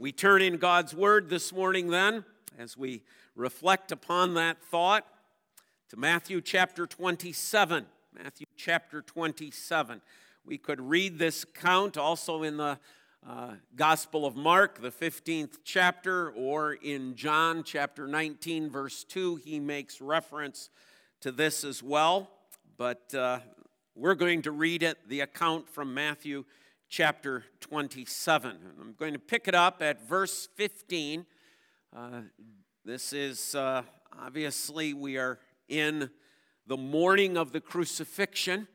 We 0.00 0.12
turn 0.12 0.40
in 0.40 0.56
God's 0.56 0.94
Word 0.94 1.28
this 1.28 1.52
morning, 1.52 1.88
then, 1.88 2.24
as 2.58 2.74
we 2.74 3.02
reflect 3.36 3.92
upon 3.92 4.32
that 4.32 4.56
thought, 4.62 5.06
to 5.90 5.98
Matthew 5.98 6.40
chapter 6.40 6.86
27. 6.86 7.84
Matthew 8.14 8.46
chapter 8.56 9.02
27. 9.02 10.00
We 10.46 10.56
could 10.56 10.80
read 10.80 11.18
this 11.18 11.42
account 11.42 11.98
also 11.98 12.44
in 12.44 12.56
the 12.56 12.78
uh, 13.28 13.56
Gospel 13.76 14.24
of 14.24 14.36
Mark, 14.36 14.80
the 14.80 14.90
15th 14.90 15.58
chapter, 15.64 16.30
or 16.30 16.72
in 16.72 17.14
John 17.14 17.62
chapter 17.62 18.08
19, 18.08 18.70
verse 18.70 19.04
2. 19.04 19.36
He 19.36 19.60
makes 19.60 20.00
reference 20.00 20.70
to 21.20 21.30
this 21.30 21.62
as 21.62 21.82
well, 21.82 22.30
but 22.78 23.14
uh, 23.14 23.40
we're 23.94 24.14
going 24.14 24.40
to 24.42 24.50
read 24.50 24.82
it, 24.82 24.96
the 25.10 25.20
account 25.20 25.68
from 25.68 25.92
Matthew 25.92 26.46
chapter 26.90 27.44
27. 27.60 28.58
I'm 28.80 28.94
going 28.98 29.12
to 29.12 29.20
pick 29.20 29.46
it 29.46 29.54
up 29.54 29.80
at 29.80 30.04
verse 30.08 30.48
15. 30.56 31.24
Uh, 31.96 32.22
this 32.84 33.12
is 33.12 33.54
uh, 33.54 33.82
obviously, 34.20 34.92
we 34.92 35.16
are 35.16 35.38
in 35.68 36.10
the 36.66 36.76
morning 36.76 37.36
of 37.36 37.52
the 37.52 37.60
crucifixion. 37.60 38.66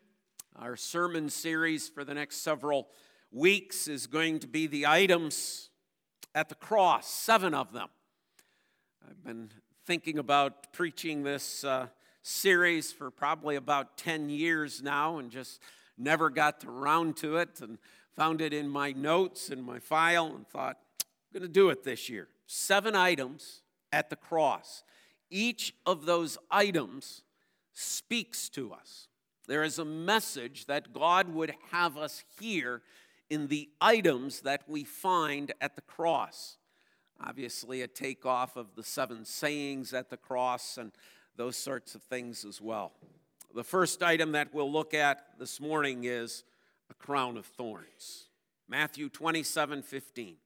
Our 0.55 0.78
sermon 0.78 1.30
series 1.30 1.90
for 1.90 2.05
the 2.05 2.14
next 2.14 2.38
several 2.38 2.88
weeks 3.34 3.90
is 3.90 4.08
going 4.08 4.40
to 4.40 4.48
be 4.48 4.66
the 4.66 4.88
items 4.88 5.70
at 6.34 6.48
the 6.48 6.55
cross, 6.55 7.10
seven 7.10 7.54
of 7.54 7.74
them. 7.74 7.90
I've 9.05 9.26
been 9.26 9.50
thinking 9.86 10.20
about 10.20 10.72
preaching 10.72 11.24
this 11.24 11.66
uh, 11.66 11.88
series 12.24 12.94
for 12.94 13.12
probably 13.12 13.58
about 13.58 13.98
10 13.98 14.30
years 14.30 14.82
now 14.82 15.18
and 15.18 15.30
just 15.30 15.60
never 15.98 16.30
got 16.30 16.63
around 16.66 17.18
to 17.18 17.38
it 17.38 17.62
and 17.62 17.77
found 18.16 18.42
it 18.42 18.54
in 18.54 18.70
my 18.70 18.92
notes 18.92 19.50
and 19.50 19.64
my 19.64 19.80
file 19.80 20.28
and 20.28 20.48
thought, 20.48 20.78
I'm 21.02 21.40
going 21.40 21.48
to 21.48 21.54
do 21.54 21.70
it 21.70 21.84
this 21.84 22.10
year. 22.10 22.28
Seven 22.48 22.96
items 22.96 23.62
at 23.91 24.10
the 24.10 24.16
cross. 24.16 24.84
Each 25.30 25.74
of 25.85 26.05
those 26.05 26.38
items 26.49 27.24
speaks 27.74 28.49
to 28.49 28.71
us. 28.71 29.08
There 29.48 29.63
is 29.63 29.80
a 29.80 29.86
message 29.86 30.66
that 30.66 30.93
God 30.93 31.30
would 31.34 31.54
have 31.71 31.98
us 31.98 32.24
hear 32.40 32.82
in 33.30 33.48
the 33.48 33.70
items 33.82 34.41
that 34.41 34.63
we 34.68 34.84
find 34.84 35.54
at 35.60 35.76
the 35.76 35.82
cross. 35.82 36.58
Obviously, 37.21 37.82
a 37.82 37.88
takeoff 37.88 38.55
of 38.55 38.76
the 38.76 38.84
seven 38.84 39.26
sayings 39.26 39.93
at 39.93 40.10
the 40.10 40.18
cross 40.18 40.77
and 40.77 40.91
those 41.36 41.58
sorts 41.58 41.96
of 41.96 42.04
things 42.04 42.46
as 42.46 42.62
well. 42.62 42.93
The 43.54 43.63
first 43.63 44.04
item 44.04 44.34
that 44.34 44.54
we'll 44.54 44.71
look 44.71 44.93
at 44.93 45.40
this 45.40 45.60
morning 45.60 46.04
is 46.04 46.43
a 46.90 46.94
crown 46.94 47.38
of 47.38 47.46
thorns. 47.46 48.26
Matthew 48.68 49.10
27 49.10 49.82
15. 49.82 50.38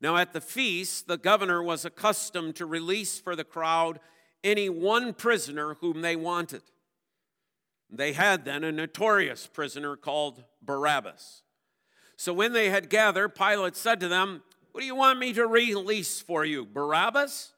Now, 0.00 0.16
at 0.16 0.32
the 0.32 0.40
feast, 0.40 1.08
the 1.08 1.16
governor 1.16 1.62
was 1.62 1.84
accustomed 1.84 2.56
to 2.56 2.66
release 2.66 3.18
for 3.18 3.34
the 3.34 3.44
crowd 3.44 3.98
any 4.44 4.68
one 4.68 5.14
prisoner 5.14 5.74
whom 5.80 6.02
they 6.02 6.16
wanted. 6.16 6.62
They 7.90 8.12
had 8.12 8.44
then 8.44 8.62
a 8.62 8.72
notorious 8.72 9.46
prisoner 9.46 9.96
called 9.96 10.44
Barabbas. 10.60 11.42
So 12.16 12.32
when 12.32 12.52
they 12.52 12.70
had 12.70 12.90
gathered, 12.90 13.34
Pilate 13.34 13.76
said 13.76 14.00
to 14.00 14.08
them, 14.08 14.42
What 14.72 14.80
do 14.80 14.86
you 14.86 14.94
want 14.94 15.18
me 15.18 15.32
to 15.34 15.46
release 15.46 16.20
for 16.20 16.44
you, 16.44 16.66
Barabbas 16.66 17.52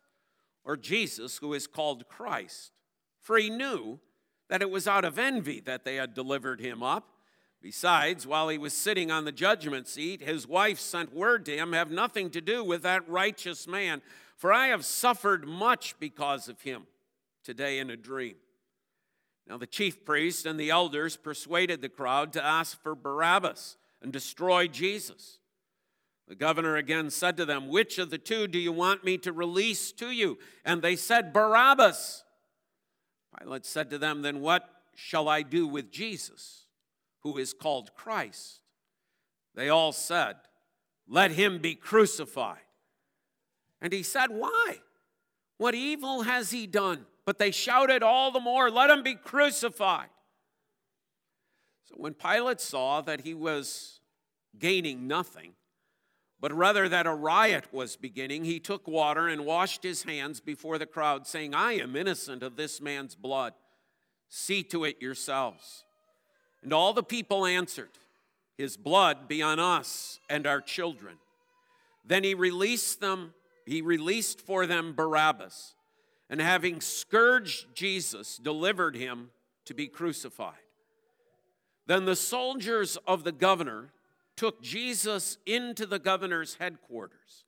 or 0.64 0.76
Jesus, 0.76 1.38
who 1.38 1.54
is 1.54 1.66
called 1.66 2.08
Christ? 2.08 2.72
For 3.20 3.36
he 3.36 3.50
knew 3.50 4.00
that 4.48 4.62
it 4.62 4.70
was 4.70 4.88
out 4.88 5.04
of 5.04 5.18
envy 5.18 5.60
that 5.60 5.84
they 5.84 5.96
had 5.96 6.14
delivered 6.14 6.60
him 6.60 6.82
up. 6.82 7.08
Besides, 7.68 8.26
while 8.26 8.48
he 8.48 8.56
was 8.56 8.72
sitting 8.72 9.10
on 9.10 9.26
the 9.26 9.30
judgment 9.30 9.88
seat, 9.88 10.22
his 10.22 10.48
wife 10.48 10.80
sent 10.80 11.14
word 11.14 11.44
to 11.44 11.54
him, 11.54 11.74
Have 11.74 11.90
nothing 11.90 12.30
to 12.30 12.40
do 12.40 12.64
with 12.64 12.80
that 12.84 13.06
righteous 13.06 13.66
man, 13.66 14.00
for 14.38 14.54
I 14.54 14.68
have 14.68 14.86
suffered 14.86 15.46
much 15.46 15.94
because 16.00 16.48
of 16.48 16.62
him 16.62 16.86
today 17.44 17.78
in 17.78 17.90
a 17.90 17.96
dream. 17.96 18.36
Now 19.46 19.58
the 19.58 19.66
chief 19.66 20.02
priests 20.06 20.46
and 20.46 20.58
the 20.58 20.70
elders 20.70 21.18
persuaded 21.18 21.82
the 21.82 21.90
crowd 21.90 22.32
to 22.32 22.42
ask 22.42 22.82
for 22.82 22.94
Barabbas 22.94 23.76
and 24.00 24.14
destroy 24.14 24.66
Jesus. 24.66 25.38
The 26.26 26.36
governor 26.36 26.76
again 26.76 27.10
said 27.10 27.36
to 27.36 27.44
them, 27.44 27.68
Which 27.68 27.98
of 27.98 28.08
the 28.08 28.16
two 28.16 28.48
do 28.48 28.58
you 28.58 28.72
want 28.72 29.04
me 29.04 29.18
to 29.18 29.30
release 29.30 29.92
to 29.92 30.10
you? 30.10 30.38
And 30.64 30.80
they 30.80 30.96
said, 30.96 31.34
Barabbas. 31.34 32.24
Pilate 33.38 33.66
said 33.66 33.90
to 33.90 33.98
them, 33.98 34.22
Then 34.22 34.40
what 34.40 34.66
shall 34.94 35.28
I 35.28 35.42
do 35.42 35.66
with 35.66 35.92
Jesus, 35.92 36.64
who 37.22 37.38
is 37.38 37.52
called 37.52 37.94
Christ? 37.94 38.60
They 39.54 39.68
all 39.68 39.92
said, 39.92 40.36
Let 41.08 41.32
him 41.32 41.58
be 41.58 41.74
crucified. 41.74 42.58
And 43.80 43.92
he 43.92 44.02
said, 44.02 44.30
Why? 44.30 44.76
What 45.56 45.74
evil 45.74 46.22
has 46.22 46.50
he 46.50 46.66
done? 46.66 47.06
But 47.24 47.38
they 47.38 47.50
shouted 47.50 48.02
all 48.02 48.30
the 48.30 48.40
more, 48.40 48.70
Let 48.70 48.90
him 48.90 49.02
be 49.02 49.14
crucified. 49.14 50.08
So 51.84 51.94
when 51.96 52.14
Pilate 52.14 52.60
saw 52.60 53.00
that 53.00 53.22
he 53.22 53.34
was 53.34 54.00
gaining 54.58 55.06
nothing, 55.08 55.52
but 56.40 56.52
rather 56.52 56.88
that 56.88 57.06
a 57.06 57.14
riot 57.14 57.72
was 57.72 57.96
beginning, 57.96 58.44
he 58.44 58.60
took 58.60 58.86
water 58.86 59.26
and 59.26 59.44
washed 59.44 59.82
his 59.82 60.04
hands 60.04 60.40
before 60.40 60.78
the 60.78 60.86
crowd, 60.86 61.26
saying, 61.26 61.54
I 61.54 61.72
am 61.72 61.96
innocent 61.96 62.42
of 62.42 62.56
this 62.56 62.80
man's 62.80 63.14
blood. 63.14 63.54
See 64.28 64.62
to 64.64 64.84
it 64.84 65.02
yourselves. 65.02 65.84
And 66.62 66.72
all 66.72 66.92
the 66.92 67.02
people 67.02 67.46
answered, 67.46 67.90
His 68.56 68.76
blood 68.76 69.28
be 69.28 69.42
on 69.42 69.58
us 69.58 70.20
and 70.28 70.46
our 70.46 70.60
children. 70.60 71.16
Then 72.04 72.24
he 72.24 72.34
released 72.34 73.00
them, 73.00 73.34
he 73.66 73.82
released 73.82 74.40
for 74.40 74.66
them 74.66 74.94
Barabbas, 74.94 75.74
and 76.30 76.40
having 76.40 76.80
scourged 76.80 77.74
Jesus, 77.74 78.38
delivered 78.38 78.96
him 78.96 79.30
to 79.66 79.74
be 79.74 79.86
crucified. 79.86 80.54
Then 81.86 82.04
the 82.04 82.16
soldiers 82.16 82.98
of 83.06 83.24
the 83.24 83.32
governor 83.32 83.92
took 84.36 84.62
Jesus 84.62 85.38
into 85.46 85.84
the 85.84 85.98
governor's 85.98 86.54
headquarters. 86.54 87.44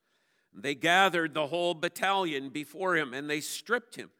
They 0.53 0.75
gathered 0.75 1.35
the 1.35 1.47
whole 1.47 1.75
battalion 1.75 2.49
before 2.49 2.97
him 2.97 3.15
and 3.15 3.31
they 3.31 3.41
stripped 3.41 3.97
him 3.97 4.11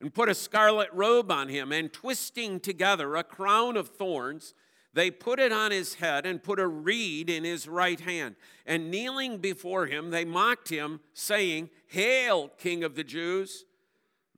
and 0.00 0.14
put 0.14 0.28
a 0.28 0.34
scarlet 0.34 0.88
robe 0.92 1.30
on 1.30 1.48
him 1.48 1.72
and 1.72 1.92
twisting 1.92 2.60
together 2.60 3.16
a 3.16 3.24
crown 3.24 3.76
of 3.76 3.88
thorns. 3.88 4.54
They 4.94 5.10
put 5.10 5.38
it 5.38 5.52
on 5.52 5.70
his 5.70 5.94
head 5.94 6.24
and 6.24 6.42
put 6.42 6.58
a 6.58 6.66
reed 6.66 7.28
in 7.28 7.44
his 7.44 7.68
right 7.68 8.00
hand. 8.00 8.36
And 8.64 8.90
kneeling 8.90 9.38
before 9.38 9.86
him, 9.86 10.10
they 10.10 10.24
mocked 10.24 10.68
him, 10.68 11.00
saying, 11.14 11.70
Hail, 11.88 12.48
King 12.58 12.84
of 12.84 12.94
the 12.94 13.04
Jews! 13.04 13.64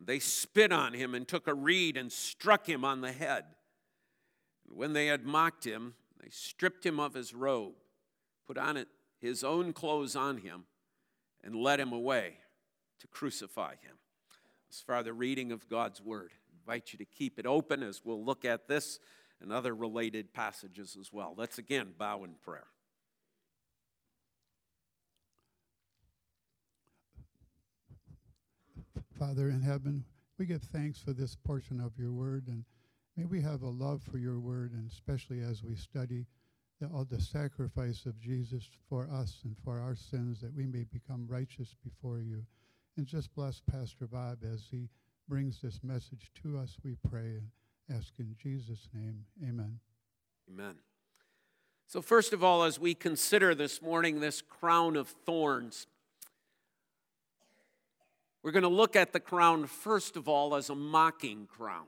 They 0.02 0.18
spit 0.18 0.72
on 0.72 0.94
him 0.94 1.14
and 1.14 1.28
took 1.28 1.46
a 1.46 1.54
reed 1.54 1.96
and 1.96 2.10
struck 2.10 2.66
him 2.66 2.84
on 2.84 3.02
the 3.02 3.12
head. 3.12 3.44
When 4.66 4.92
they 4.94 5.06
had 5.06 5.26
mocked 5.26 5.64
him, 5.64 5.94
they 6.22 6.30
stripped 6.30 6.86
him 6.86 6.98
of 6.98 7.14
his 7.14 7.34
robe, 7.34 7.74
put 8.46 8.56
on 8.56 8.76
it 8.76 8.88
his 9.18 9.44
own 9.44 9.72
clothes 9.74 10.16
on 10.16 10.38
him, 10.38 10.64
and 11.44 11.54
led 11.54 11.80
him 11.80 11.92
away 11.92 12.38
to 13.00 13.06
crucify 13.06 13.72
him. 13.72 13.99
As 14.70 14.80
far 14.80 15.02
the 15.02 15.12
reading 15.12 15.52
of 15.52 15.68
God's 15.68 16.00
word, 16.00 16.32
I 16.32 16.58
invite 16.60 16.92
you 16.92 16.98
to 16.98 17.04
keep 17.04 17.38
it 17.38 17.46
open 17.46 17.82
as 17.82 18.02
we'll 18.04 18.24
look 18.24 18.44
at 18.44 18.68
this 18.68 18.98
and 19.40 19.52
other 19.52 19.74
related 19.74 20.32
passages 20.32 20.96
as 21.00 21.12
well. 21.12 21.34
Let's 21.36 21.58
again 21.58 21.88
bow 21.98 22.24
in 22.24 22.34
prayer. 22.42 22.66
Father 29.18 29.50
in 29.50 29.60
heaven, 29.60 30.04
we 30.38 30.46
give 30.46 30.62
thanks 30.62 30.98
for 30.98 31.12
this 31.12 31.36
portion 31.36 31.80
of 31.80 31.98
your 31.98 32.12
word 32.12 32.48
and 32.48 32.64
May 33.20 33.26
we 33.26 33.42
have 33.42 33.60
a 33.60 33.68
love 33.68 34.02
for 34.02 34.16
your 34.16 34.40
word, 34.40 34.72
and 34.72 34.90
especially 34.90 35.40
as 35.40 35.62
we 35.62 35.74
study 35.76 36.24
the, 36.80 36.86
all 36.86 37.04
the 37.04 37.20
sacrifice 37.20 38.06
of 38.06 38.18
Jesus 38.18 38.66
for 38.88 39.10
us 39.12 39.40
and 39.44 39.54
for 39.62 39.78
our 39.78 39.94
sins, 39.94 40.40
that 40.40 40.54
we 40.54 40.64
may 40.64 40.84
become 40.84 41.26
righteous 41.28 41.76
before 41.84 42.20
you. 42.20 42.46
And 42.96 43.06
just 43.06 43.34
bless 43.34 43.60
Pastor 43.60 44.06
Bob 44.06 44.38
as 44.44 44.64
he 44.70 44.88
brings 45.28 45.60
this 45.60 45.80
message 45.82 46.30
to 46.42 46.58
us, 46.58 46.76
we 46.82 46.96
pray 47.08 47.36
and 47.36 47.50
ask 47.96 48.12
in 48.18 48.34
Jesus' 48.42 48.88
name. 48.92 49.24
Amen. 49.42 49.78
Amen. 50.50 50.74
So, 51.86 52.02
first 52.02 52.32
of 52.32 52.44
all, 52.44 52.62
as 52.64 52.78
we 52.78 52.94
consider 52.94 53.54
this 53.54 53.80
morning 53.80 54.20
this 54.20 54.42
crown 54.42 54.96
of 54.96 55.08
thorns, 55.08 55.86
we're 58.42 58.52
going 58.52 58.62
to 58.62 58.68
look 58.68 58.96
at 58.96 59.12
the 59.12 59.20
crown, 59.20 59.66
first 59.66 60.16
of 60.16 60.28
all, 60.28 60.54
as 60.54 60.70
a 60.70 60.74
mocking 60.74 61.46
crown. 61.46 61.86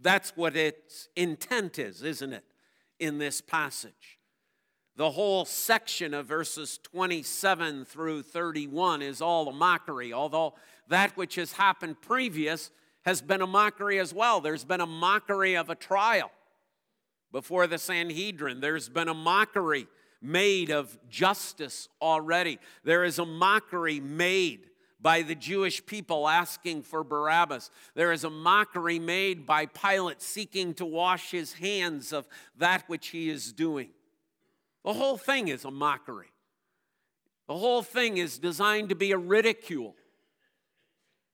That's 0.00 0.30
what 0.36 0.56
its 0.56 1.08
intent 1.16 1.78
is, 1.78 2.02
isn't 2.02 2.32
it, 2.32 2.44
in 3.00 3.18
this 3.18 3.40
passage? 3.40 4.17
The 4.98 5.12
whole 5.12 5.44
section 5.44 6.12
of 6.12 6.26
verses 6.26 6.80
27 6.82 7.84
through 7.84 8.22
31 8.22 9.00
is 9.00 9.22
all 9.22 9.46
a 9.46 9.52
mockery, 9.52 10.12
although 10.12 10.54
that 10.88 11.16
which 11.16 11.36
has 11.36 11.52
happened 11.52 12.00
previous 12.00 12.72
has 13.02 13.22
been 13.22 13.40
a 13.40 13.46
mockery 13.46 14.00
as 14.00 14.12
well. 14.12 14.40
There's 14.40 14.64
been 14.64 14.80
a 14.80 14.86
mockery 14.86 15.56
of 15.56 15.70
a 15.70 15.76
trial 15.76 16.32
before 17.30 17.68
the 17.68 17.78
Sanhedrin, 17.78 18.58
there's 18.58 18.88
been 18.88 19.06
a 19.06 19.14
mockery 19.14 19.86
made 20.20 20.70
of 20.70 20.98
justice 21.08 21.88
already. 22.02 22.58
There 22.82 23.04
is 23.04 23.20
a 23.20 23.26
mockery 23.26 24.00
made 24.00 24.66
by 25.00 25.22
the 25.22 25.36
Jewish 25.36 25.86
people 25.86 26.26
asking 26.26 26.82
for 26.82 27.04
Barabbas. 27.04 27.70
There 27.94 28.10
is 28.10 28.24
a 28.24 28.30
mockery 28.30 28.98
made 28.98 29.46
by 29.46 29.66
Pilate 29.66 30.20
seeking 30.20 30.74
to 30.74 30.84
wash 30.84 31.30
his 31.30 31.52
hands 31.52 32.12
of 32.12 32.26
that 32.56 32.82
which 32.88 33.08
he 33.08 33.30
is 33.30 33.52
doing. 33.52 33.90
The 34.88 34.94
whole 34.94 35.18
thing 35.18 35.48
is 35.48 35.66
a 35.66 35.70
mockery. 35.70 36.32
The 37.46 37.58
whole 37.58 37.82
thing 37.82 38.16
is 38.16 38.38
designed 38.38 38.88
to 38.88 38.94
be 38.94 39.12
a 39.12 39.18
ridicule 39.18 39.94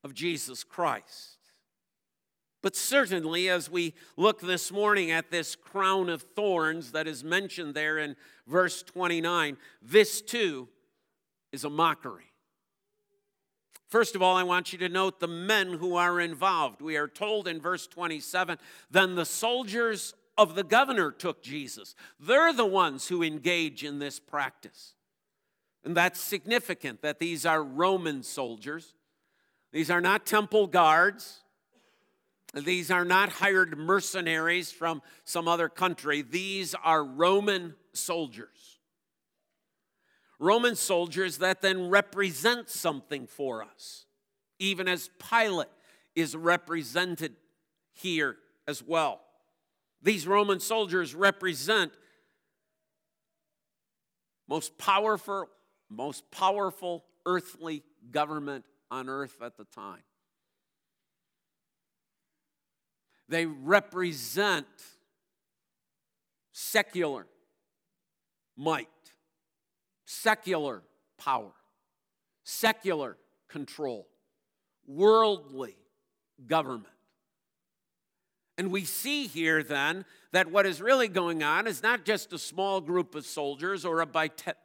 of 0.03 0.13
Jesus 0.13 0.65
Christ. 0.65 1.39
But 2.65 2.75
certainly, 2.75 3.49
as 3.49 3.71
we 3.71 3.95
look 4.17 4.41
this 4.41 4.73
morning 4.73 5.13
at 5.13 5.31
this 5.31 5.55
crown 5.55 6.09
of 6.09 6.23
thorns 6.35 6.91
that 6.91 7.07
is 7.07 7.23
mentioned 7.23 7.77
there 7.77 7.97
in 7.97 8.17
verse 8.49 8.83
29, 8.83 9.57
this 9.81 10.21
too 10.21 10.69
is 11.53 11.63
a 11.63 11.71
mockery. 11.71 12.33
First 13.87 14.17
of 14.17 14.23
all, 14.23 14.37
I 14.37 14.43
want 14.43 14.73
you 14.73 14.81
to 14.81 14.89
note 14.89 15.21
the 15.21 15.29
men 15.29 15.75
who 15.75 15.95
are 15.95 16.19
involved. 16.19 16.83
We 16.83 16.97
are 16.97 17.07
told 17.07 17.47
in 17.47 17.61
verse 17.61 17.87
27 17.87 18.59
then 18.91 19.15
the 19.15 19.25
soldiers 19.25 20.13
of 20.37 20.55
the 20.55 20.65
governor 20.65 21.11
took 21.11 21.43
Jesus. 21.43 21.95
They're 22.19 22.53
the 22.53 22.67
ones 22.67 23.09
who 23.09 23.23
engage 23.23 23.85
in 23.85 23.99
this 23.99 24.19
practice. 24.19 24.95
And 25.85 25.97
that's 25.97 26.21
significant 26.21 27.03
that 27.03 27.19
these 27.19 27.45
are 27.45 27.63
Roman 27.63 28.23
soldiers. 28.23 28.95
These 29.73 29.91
are 29.91 30.01
not 30.01 30.27
temple 30.27 30.67
guards. 30.67 31.41
These 32.55 32.91
are 32.91 33.05
not 33.05 33.29
hired 33.31 33.77
mercenaries 33.77 34.71
from 34.71 35.03
some 35.25 35.49
other 35.49 35.69
country. 35.69 36.23
These 36.23 36.75
are 36.85 37.05
Roman 37.05 37.75
soldiers. 37.93 38.79
Roman 40.39 40.77
soldiers 40.77 41.39
that 41.39 41.63
then 41.63 41.89
represent 41.89 42.69
something 42.69 43.27
for 43.27 43.63
us, 43.63 44.07
even 44.59 44.89
as 44.89 45.11
Pilate 45.31 45.69
is 46.15 46.37
represented 46.37 47.35
here 47.93 48.37
as 48.67 48.83
well. 48.83 49.21
These 50.05 50.27
Roman 50.27 50.61
soldiers 50.61 51.15
represent 51.15 51.91
most 54.47 54.77
powerful 54.79 55.49
most 55.89 56.31
powerful 56.31 57.05
earthly 57.25 57.83
government 58.11 58.65
on 58.91 59.09
earth 59.09 59.41
at 59.43 59.57
the 59.57 59.65
time. 59.65 60.03
They 63.29 63.47
represent 63.47 64.67
secular 66.53 67.27
might, 68.57 68.89
secular 70.05 70.83
power, 71.19 71.53
secular 72.45 73.17
control, 73.49 74.07
worldly 74.87 75.77
government. 76.47 76.94
And 78.57 78.71
we 78.71 78.85
see 78.85 79.27
here 79.27 79.63
then 79.63 80.05
that 80.33 80.51
what 80.51 80.67
is 80.67 80.81
really 80.81 81.09
going 81.09 81.43
on 81.43 81.67
is 81.67 81.83
not 81.83 82.05
just 82.05 82.33
a 82.33 82.39
small 82.39 82.81
group 82.81 83.15
of 83.15 83.27
soldiers 83.27 83.85
or 83.85 84.01
a 84.01 84.07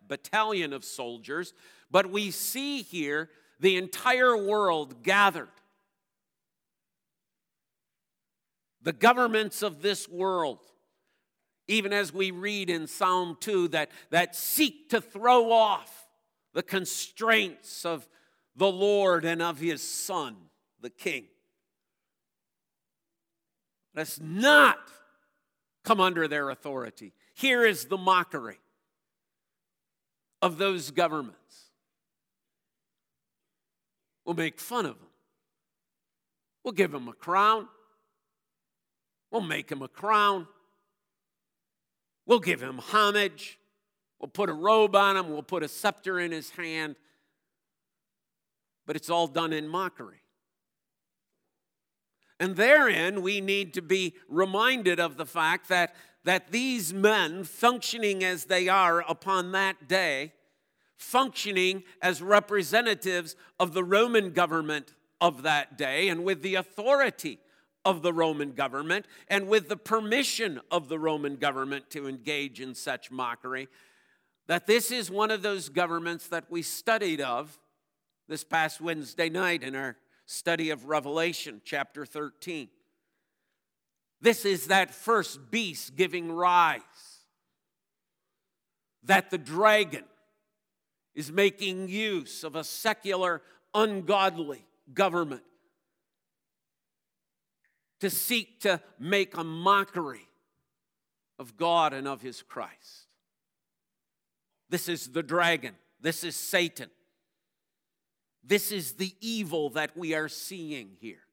battalion 0.08 0.74
of 0.74 0.86
soldiers, 0.86 1.54
but 1.90 2.12
we 2.12 2.30
see 2.32 2.84
here 2.84 3.30
the 3.60 3.78
entire 3.78 4.38
world 4.38 5.04
gathered 5.04 5.50
the 8.82 8.94
governments 8.94 9.62
of 9.62 9.82
this 9.82 10.08
world, 10.08 10.60
even 11.68 11.92
as 11.94 12.14
we 12.14 12.32
read 12.32 12.70
in 12.70 12.88
Psalm 12.88 13.38
2, 13.40 13.70
that, 13.70 13.92
that 14.10 14.36
seek 14.36 14.90
to 14.90 15.02
throw 15.02 15.52
off 15.52 16.08
the 16.54 16.64
constraints 16.64 17.86
of 17.86 18.08
the 18.56 18.72
Lord 18.72 19.26
and 19.26 19.42
of 19.42 19.60
his 19.60 19.82
Son, 19.82 20.36
the 20.82 20.90
King. 20.90 21.26
Let's 24.00 24.18
not 24.22 24.78
come 25.84 26.00
under 26.00 26.26
their 26.30 26.52
authority. 26.52 27.12
Here 27.34 27.66
is 27.66 27.84
the 27.84 27.98
mockery 27.98 28.58
of 30.42 30.58
those 30.58 30.90
governments. 30.92 31.66
We'll 34.24 34.38
make 34.38 34.58
fun 34.58 34.86
of 34.86 34.98
them. 35.00 35.10
We'll 36.64 36.76
give 36.76 36.92
them 36.92 37.10
a 37.10 37.14
crown. 37.14 37.68
We'll 39.32 39.42
make 39.42 39.70
him 39.70 39.82
a 39.82 39.90
crown. 39.90 40.48
We'll 42.26 42.40
give 42.40 42.64
him 42.64 42.78
homage. 42.78 43.60
We'll 44.18 44.30
put 44.30 44.50
a 44.50 44.54
robe 44.54 44.96
on 44.96 45.18
him. 45.18 45.30
We'll 45.30 45.44
put 45.44 45.62
a 45.62 45.68
scepter 45.68 46.22
in 46.22 46.32
his 46.32 46.52
hand. 46.52 46.96
But 48.88 48.96
it's 48.96 49.10
all 49.10 49.28
done 49.28 49.52
in 49.52 49.68
mockery. 49.68 50.22
And 52.40 52.56
therein, 52.56 53.22
we 53.22 53.42
need 53.42 53.74
to 53.74 53.82
be 53.82 54.14
reminded 54.28 55.00
of 55.00 55.18
the 55.18 55.26
fact 55.26 55.68
that, 55.70 55.94
that 56.24 56.52
these 56.52 56.94
men, 56.94 57.44
functioning 57.44 58.24
as 58.24 58.46
they 58.46 58.70
are 58.70 59.02
upon 59.02 59.52
that 59.52 59.88
day, 59.88 60.34
functioning 60.96 61.84
as 62.02 62.22
representatives 62.22 63.36
of 63.60 63.74
the 63.74 63.84
Roman 63.84 64.32
government 64.32 64.94
of 65.22 65.44
that 65.44 65.78
day 65.78 66.08
and 66.10 66.24
with 66.24 66.42
the 66.42 66.56
authority 66.56 67.40
of 67.86 68.02
the 68.02 68.14
Roman 68.14 68.52
government 68.52 69.06
and 69.28 69.48
with 69.48 69.70
the 69.70 69.78
permission 69.78 70.60
of 70.70 70.90
the 70.90 71.00
Roman 71.00 71.38
government 71.38 71.90
to 71.92 72.08
engage 72.08 72.60
in 72.62 72.76
such 72.76 73.12
mockery, 73.12 73.68
that 74.48 74.68
this 74.68 74.92
is 74.92 75.10
one 75.10 75.32
of 75.32 75.42
those 75.42 75.70
governments 75.70 76.28
that 76.28 76.46
we 76.50 76.62
studied 76.62 77.22
of 77.22 77.58
this 78.28 78.44
past 78.44 78.82
Wednesday 78.82 79.30
night 79.30 79.64
in 79.64 79.76
our 79.76 79.96
study 80.30 80.70
of 80.70 80.86
Revelation, 80.86 81.60
chapter 81.66 82.06
13. 82.06 82.70
This 84.22 84.46
is 84.46 84.68
that 84.68 84.94
first 84.94 85.50
beast 85.50 85.96
giving 85.96 86.32
rise, 86.32 86.82
that 89.04 89.32
the 89.32 89.40
dragon 89.40 90.04
is 91.16 91.32
making 91.32 91.90
use 91.90 92.44
of 92.44 92.56
a 92.56 92.64
secular, 92.64 93.42
ungodly 93.74 94.64
government 94.94 95.42
to 98.00 98.12
seek 98.12 98.62
to 98.62 98.80
make 99.00 99.36
a 99.36 99.44
mockery 99.44 100.28
of 101.40 101.58
God 101.58 101.92
and 101.92 102.08
of 102.08 102.22
his 102.22 102.44
Christ. 102.44 103.08
This 104.70 104.88
is 104.88 105.08
the 105.08 105.24
dragon. 105.24 105.74
This 106.00 106.24
is 106.24 106.36
Satan. 106.36 106.92
This 108.44 108.72
is 108.72 108.94
the 108.94 109.14
evil 109.22 109.70
that 109.72 109.96
we 109.96 110.14
are 110.14 110.28
seeing 110.28 110.92
here. 111.00 111.24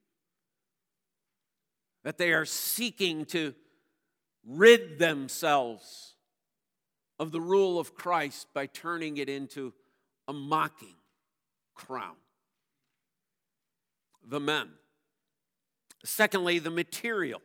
That 2.03 2.17
they 2.17 2.31
are 2.31 2.45
seeking 2.45 3.25
to 3.25 3.53
rid 4.45 4.99
themselves 4.99 6.15
of 7.19 7.31
the 7.31 7.41
rule 7.41 7.79
of 7.79 7.95
Christ 7.95 8.47
by 8.53 8.67
turning 8.67 9.17
it 9.17 9.29
into 9.29 9.73
a 10.27 10.33
mocking 10.33 10.95
crown. 11.73 12.15
The 14.23 14.39
men 14.39 14.69
Secondly, 16.03 16.59
the 16.59 16.69
material. 16.69 17.41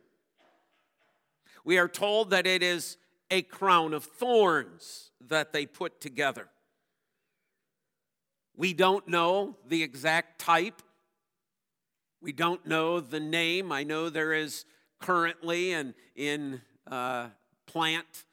We 1.65 1.77
are 1.77 1.89
told 1.89 2.29
that 2.29 2.47
it 2.47 2.63
is 2.63 2.97
a 3.29 3.41
crown 3.41 3.93
of 3.93 4.03
thorns 4.03 5.11
that 5.19 5.51
they 5.51 5.65
put 5.65 5.99
together. 5.99 6.47
We 8.55 8.73
don't 8.73 9.07
know 9.07 9.57
the 9.67 9.83
exact 9.83 10.39
type. 10.39 10.81
We 12.21 12.31
don't 12.31 12.65
know 12.65 12.99
the 12.99 13.19
name. 13.19 13.71
I 13.71 13.83
know 13.83 14.09
there 14.09 14.33
is 14.33 14.65
currently 14.99 15.73
and 15.73 15.93
in 16.15 16.61
uh, 16.89 17.27
plant 17.65 18.25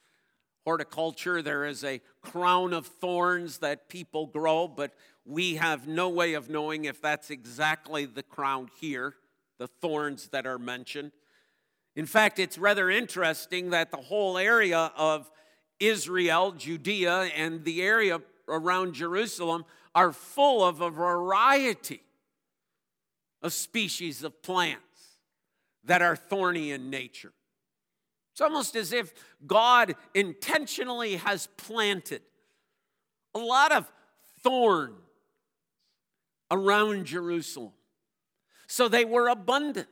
horticulture 0.64 1.42
there 1.42 1.64
is 1.64 1.82
a 1.82 2.00
crown 2.20 2.72
of 2.72 2.86
thorns 2.86 3.58
that 3.58 3.88
people 3.88 4.26
grow, 4.26 4.68
but 4.68 4.92
we 5.24 5.54
have 5.54 5.88
no 5.88 6.08
way 6.08 6.34
of 6.34 6.50
knowing 6.50 6.84
if 6.84 7.00
that's 7.00 7.30
exactly 7.30 8.04
the 8.04 8.22
crown 8.22 8.68
here 8.80 9.14
the 9.58 9.66
thorns 9.66 10.28
that 10.28 10.46
are 10.46 10.58
mentioned. 10.58 11.12
In 11.94 12.06
fact, 12.06 12.38
it's 12.38 12.56
rather 12.56 12.88
interesting 12.88 13.70
that 13.70 13.90
the 13.90 13.98
whole 13.98 14.38
area 14.38 14.90
of 14.96 15.30
Israel, 15.78 16.52
Judea, 16.52 17.30
and 17.36 17.62
the 17.64 17.82
area 17.82 18.20
around 18.48 18.94
Jerusalem 18.94 19.66
are 19.94 20.12
full 20.12 20.64
of 20.64 20.80
a 20.80 20.90
variety 20.90 22.02
of 23.42 23.52
species 23.52 24.22
of 24.22 24.42
plants 24.42 25.16
that 25.84 26.02
are 26.02 26.16
thorny 26.16 26.70
in 26.70 26.90
nature. 26.90 27.32
It's 28.32 28.40
almost 28.40 28.76
as 28.76 28.92
if 28.92 29.12
God 29.46 29.94
intentionally 30.14 31.16
has 31.16 31.48
planted 31.56 32.22
a 33.34 33.38
lot 33.38 33.72
of 33.72 33.90
thorn 34.42 34.94
around 36.50 37.06
Jerusalem 37.06 37.72
so 38.70 38.88
they 38.88 39.04
were 39.04 39.28
abundant. 39.28 39.88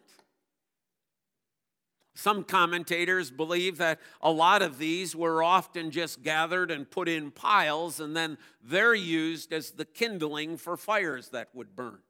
Some 2.18 2.42
commentators 2.42 3.30
believe 3.30 3.78
that 3.78 4.00
a 4.20 4.32
lot 4.32 4.60
of 4.60 4.78
these 4.78 5.14
were 5.14 5.40
often 5.40 5.92
just 5.92 6.24
gathered 6.24 6.68
and 6.68 6.90
put 6.90 7.08
in 7.08 7.30
piles, 7.30 8.00
and 8.00 8.16
then 8.16 8.38
they're 8.60 8.92
used 8.92 9.52
as 9.52 9.70
the 9.70 9.84
kindling 9.84 10.56
for 10.56 10.76
fires 10.76 11.28
that 11.28 11.50
would 11.54 11.76
burn. 11.76 12.00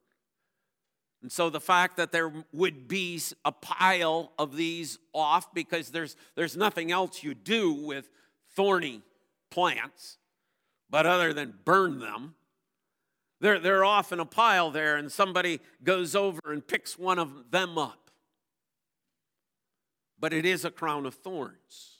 And 1.21 1.31
so 1.31 1.51
the 1.51 1.61
fact 1.61 1.95
that 1.97 2.11
there 2.11 2.33
would 2.51 2.87
be 2.87 3.21
a 3.45 3.51
pile 3.51 4.31
of 4.39 4.55
these 4.55 4.97
off 5.13 5.53
because 5.53 5.91
there's, 5.91 6.15
there's 6.33 6.57
nothing 6.57 6.91
else 6.91 7.21
you 7.23 7.35
do 7.35 7.71
with 7.71 8.09
thorny 8.55 9.03
plants, 9.51 10.17
but 10.89 11.05
other 11.05 11.33
than 11.33 11.53
burn 11.65 11.99
them, 11.99 12.33
they're, 13.41 13.59
they're 13.59 13.85
off 13.85 14.11
in 14.11 14.19
a 14.19 14.25
pile 14.25 14.71
there, 14.71 14.95
and 14.95 15.11
somebody 15.11 15.59
goes 15.83 16.15
over 16.15 16.39
and 16.47 16.65
picks 16.65 16.97
one 16.97 17.19
of 17.19 17.51
them 17.51 17.77
up 17.77 18.08
but 20.19 20.33
it 20.33 20.45
is 20.45 20.65
a 20.65 20.71
crown 20.71 21.05
of 21.05 21.15
thorns. 21.15 21.97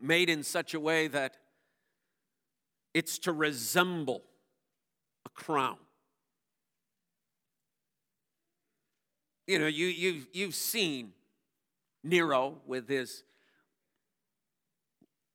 Made 0.00 0.28
in 0.28 0.42
such 0.42 0.74
a 0.74 0.80
way 0.80 1.06
that 1.08 1.36
it's 2.92 3.18
to 3.20 3.32
resemble 3.32 4.22
a 5.24 5.28
crown. 5.30 5.78
You 9.46 9.58
know, 9.58 9.66
you, 9.66 9.86
you, 9.86 10.22
you've 10.32 10.54
seen 10.54 11.12
Nero 12.04 12.58
with 12.66 12.88
his 12.88 13.24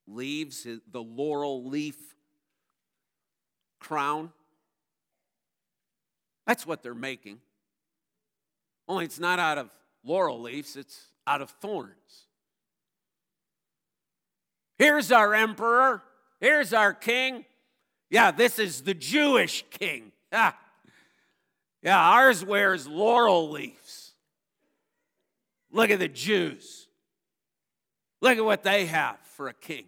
leaves, 0.07 0.63
the 0.91 1.01
laurel 1.01 1.65
leaf 1.65 1.97
crown. 3.79 4.31
That's 6.45 6.65
what 6.65 6.83
they're 6.83 6.93
making. 6.93 7.39
Only 8.87 9.05
it's 9.05 9.19
not 9.19 9.39
out 9.39 9.57
of 9.57 9.69
laurel 10.03 10.41
leaves, 10.41 10.75
it's 10.75 11.07
out 11.25 11.41
of 11.41 11.49
thorns. 11.49 12.27
Here's 14.77 15.11
our 15.11 15.33
emperor. 15.33 16.03
Here's 16.39 16.71
our 16.71 16.93
king. 16.93 17.45
Yeah, 18.09 18.31
this 18.31 18.59
is 18.59 18.81
the 18.81 18.93
Jewish 18.93 19.65
king. 19.71 20.11
Yeah, 20.31 20.53
yeah 21.81 21.99
ours 21.99 22.45
wears 22.45 22.87
laurel 22.87 23.49
leaves. 23.49 24.13
Look 25.71 25.89
at 25.89 25.99
the 25.99 26.07
Jews. 26.07 26.87
Look 28.21 28.37
at 28.37 28.45
what 28.45 28.63
they 28.63 28.85
have 28.85 29.17
for 29.35 29.47
a 29.47 29.53
king. 29.53 29.85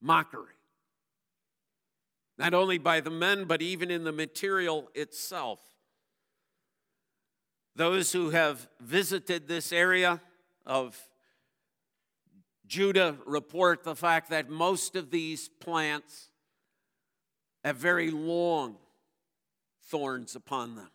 Mockery. 0.00 0.54
Not 2.36 2.54
only 2.54 2.78
by 2.78 3.00
the 3.00 3.10
men, 3.10 3.44
but 3.44 3.62
even 3.62 3.90
in 3.90 4.04
the 4.04 4.12
material 4.12 4.90
itself. 4.94 5.60
Those 7.78 8.10
who 8.10 8.30
have 8.30 8.68
visited 8.80 9.46
this 9.46 9.72
area 9.72 10.20
of 10.66 11.00
Judah 12.66 13.16
report 13.24 13.84
the 13.84 13.94
fact 13.94 14.30
that 14.30 14.50
most 14.50 14.96
of 14.96 15.12
these 15.12 15.48
plants 15.60 16.30
have 17.62 17.76
very 17.76 18.10
long 18.10 18.78
thorns 19.84 20.34
upon 20.34 20.74
them. 20.74 20.90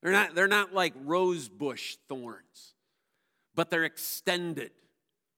They're 0.00 0.12
not, 0.12 0.34
they're 0.34 0.48
not 0.48 0.72
like 0.72 0.94
rosebush 1.04 1.96
thorns, 2.08 2.72
but 3.54 3.68
they're 3.68 3.84
extended 3.84 4.70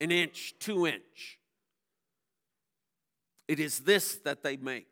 an 0.00 0.12
inch, 0.12 0.54
two 0.60 0.86
inch. 0.86 1.40
It 3.48 3.58
is 3.58 3.80
this 3.80 4.14
that 4.18 4.44
they 4.44 4.56
make 4.56 4.86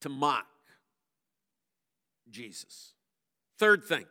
to 0.00 0.08
mock 0.08 0.46
Jesus. 2.30 2.94
Third 3.62 3.84
thing, 3.84 4.06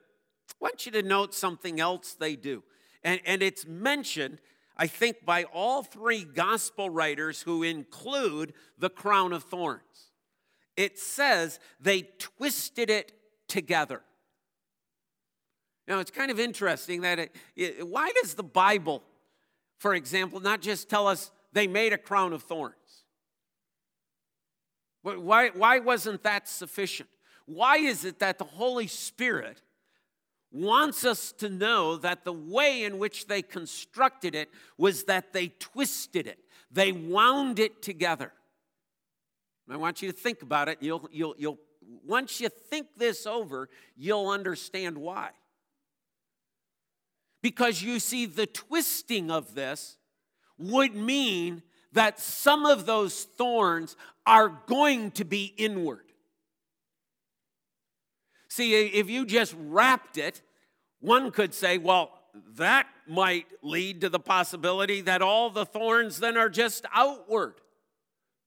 I 0.50 0.54
want 0.62 0.86
you 0.86 0.94
to 0.94 1.04
note 1.04 1.34
something 1.34 1.82
else 1.82 2.14
they 2.14 2.38
do. 2.38 2.64
And, 3.04 3.20
and 3.26 3.44
it's 3.44 3.68
mentioned, 3.68 4.40
I 4.78 4.88
think, 4.88 5.26
by 5.26 5.44
all 5.44 5.84
three 5.84 6.24
gospel 6.24 6.90
writers 6.90 7.42
who 7.42 7.62
include 7.62 8.54
the 8.78 8.90
crown 8.90 9.34
of 9.34 9.44
thorns. 9.44 10.14
It 10.78 10.98
says 10.98 11.60
they 11.82 12.04
twisted 12.18 12.90
it 12.90 13.12
together. 13.50 14.04
Now, 15.86 16.00
it's 16.00 16.12
kind 16.12 16.32
of 16.32 16.40
interesting 16.40 17.02
that 17.02 17.20
it, 17.20 17.36
it, 17.58 17.86
why 17.86 18.10
does 18.22 18.36
the 18.36 18.44
Bible, 18.44 19.04
for 19.80 19.94
example, 19.96 20.40
not 20.40 20.62
just 20.62 20.90
tell 20.90 21.08
us 21.08 21.30
they 21.52 21.68
made 21.68 21.92
a 21.92 21.98
crown 21.98 22.32
of 22.32 22.44
thorns? 22.44 23.04
Why, 25.02 25.50
why 25.50 25.80
wasn't 25.80 26.24
that 26.24 26.48
sufficient? 26.48 27.10
Why 27.54 27.78
is 27.78 28.06
it 28.06 28.20
that 28.20 28.38
the 28.38 28.46
Holy 28.46 28.88
Spirit 28.88 29.62
wants 30.52 31.06
us 31.06 31.32
to 31.34 31.50
know 31.50 31.98
that 31.98 32.26
the 32.26 32.34
way 32.34 32.84
in 32.84 32.98
which 32.98 33.28
they 33.28 33.42
constructed 33.42 34.36
it 34.36 34.50
was 34.78 35.06
that 35.06 35.34
they 35.34 35.48
twisted 35.48 36.28
it, 36.28 36.40
they 36.72 36.92
wound 36.92 37.60
it 37.60 37.82
together? 37.82 38.32
I 39.70 39.78
want 39.78 40.02
you 40.02 40.12
to 40.12 40.18
think 40.18 40.42
about 40.42 40.68
it. 40.68 40.80
You'll, 40.82 41.08
you'll, 41.12 41.36
you'll, 41.38 41.60
once 42.06 42.42
you 42.42 42.50
think 42.50 42.88
this 42.98 43.26
over, 43.26 43.70
you'll 43.96 44.30
understand 44.30 44.98
why. 44.98 45.30
Because 47.42 47.82
you 47.82 48.00
see, 48.00 48.26
the 48.26 48.46
twisting 48.46 49.32
of 49.32 49.56
this 49.56 49.98
would 50.58 50.94
mean 50.94 51.64
that 51.94 52.20
some 52.20 52.66
of 52.66 52.86
those 52.86 53.24
thorns 53.24 53.96
are 54.26 54.50
going 54.68 55.12
to 55.12 55.26
be 55.26 55.54
inward. 55.58 56.11
See, 58.52 58.76
if 58.76 59.10
you 59.10 59.26
just 59.26 59.56
wrapped 59.58 60.18
it, 60.18 60.42
one 61.00 61.32
could 61.32 61.54
say, 61.54 61.78
well, 61.78 62.12
that 62.56 62.86
might 63.08 63.46
lead 63.64 64.02
to 64.02 64.10
the 64.10 64.20
possibility 64.20 65.00
that 65.00 65.22
all 65.22 65.50
the 65.50 65.66
thorns 65.66 66.20
then 66.20 66.36
are 66.36 66.50
just 66.50 66.86
outward. 66.94 67.54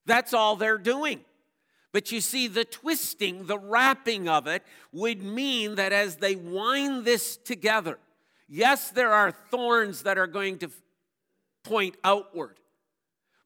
That's 0.04 0.34
all 0.34 0.56
they're 0.56 0.76
doing. 0.76 1.24
But 1.90 2.12
you 2.12 2.20
see, 2.20 2.48
the 2.48 2.66
twisting, 2.66 3.46
the 3.46 3.58
wrapping 3.58 4.28
of 4.28 4.46
it 4.46 4.62
would 4.92 5.22
mean 5.22 5.76
that 5.76 5.94
as 5.94 6.16
they 6.16 6.36
wind 6.36 7.06
this 7.06 7.38
together, 7.38 7.98
yes, 8.46 8.90
there 8.90 9.14
are 9.14 9.32
thorns 9.32 10.02
that 10.02 10.18
are 10.18 10.26
going 10.26 10.58
to 10.58 10.70
point 11.62 11.96
outward, 12.04 12.60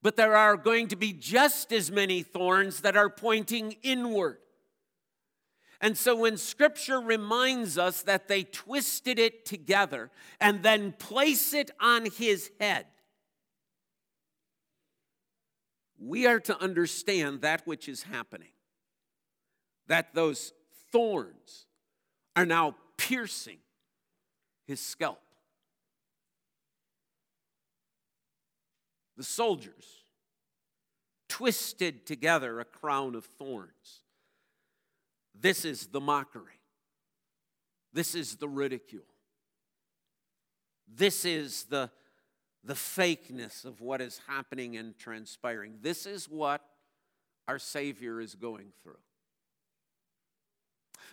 but 0.03 0.17
there 0.17 0.35
are 0.35 0.57
going 0.57 0.89
to 0.89 0.97
be 0.97 1.13
just 1.13 1.73
as 1.73 1.93
many 1.93 2.25
thorns 2.25 2.81
that 2.81 2.97
are 2.97 3.09
pointing 3.09 3.77
inward. 3.85 4.39
And 5.81 5.97
so 5.97 6.17
when 6.17 6.37
scripture 6.37 7.01
reminds 7.01 7.79
us 7.79 8.03
that 8.03 8.27
they 8.27 8.43
twisted 8.43 9.19
it 9.19 9.45
together 9.45 10.11
and 10.41 10.63
then 10.63 10.93
place 10.93 11.55
it 11.55 11.71
on 11.81 12.07
his 12.11 12.51
head, 12.59 12.87
we 15.99 16.27
are 16.27 16.41
to 16.41 16.61
understand 16.61 17.43
that 17.43 17.67
which 17.67 17.89
is 17.89 18.05
happening. 18.05 18.53
That 19.87 20.15
those 20.15 20.53
thorns 20.91 21.67
are 22.35 22.47
now 22.47 22.75
piercing 22.97 23.59
his 24.67 24.81
scalp. 24.81 25.21
The 29.17 29.25
soldiers 29.25 30.05
twisted 31.29 32.07
together 32.07 32.59
a 32.59 32.65
crown 32.65 33.15
of 33.15 33.25
thorns 33.25 34.03
this 35.41 35.65
is 35.65 35.87
the 35.89 36.01
mockery. 36.01 36.61
This 37.93 38.15
is 38.15 38.37
the 38.37 38.49
ridicule. 38.49 39.05
This 40.87 41.25
is 41.25 41.65
the, 41.65 41.91
the 42.65 42.75
fakeness 42.75 43.65
of 43.65 43.81
what 43.81 44.01
is 44.01 44.21
happening 44.27 44.77
and 44.77 44.97
transpiring. 44.99 45.79
This 45.81 46.07
is 46.07 46.29
what 46.29 46.63
our 47.47 47.59
Savior 47.59 48.21
is 48.21 48.35
going 48.35 48.73
through. 48.83 48.99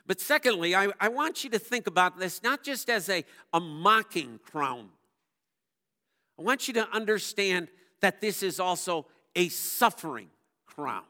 But 0.07 0.19
secondly, 0.21 0.75
I, 0.75 0.89
I 0.99 1.09
want 1.09 1.43
you 1.43 1.49
to 1.51 1.59
think 1.59 1.87
about 1.87 2.19
this 2.19 2.43
not 2.43 2.63
just 2.63 2.89
as 2.89 3.09
a, 3.09 3.23
a 3.53 3.59
mocking 3.59 4.39
crown. 4.43 4.89
I 6.37 6.43
want 6.43 6.67
you 6.67 6.73
to 6.75 6.89
understand 6.91 7.69
that 8.01 8.21
this 8.21 8.43
is 8.43 8.59
also 8.59 9.07
a 9.35 9.49
suffering 9.49 10.29
crown. 10.65 11.03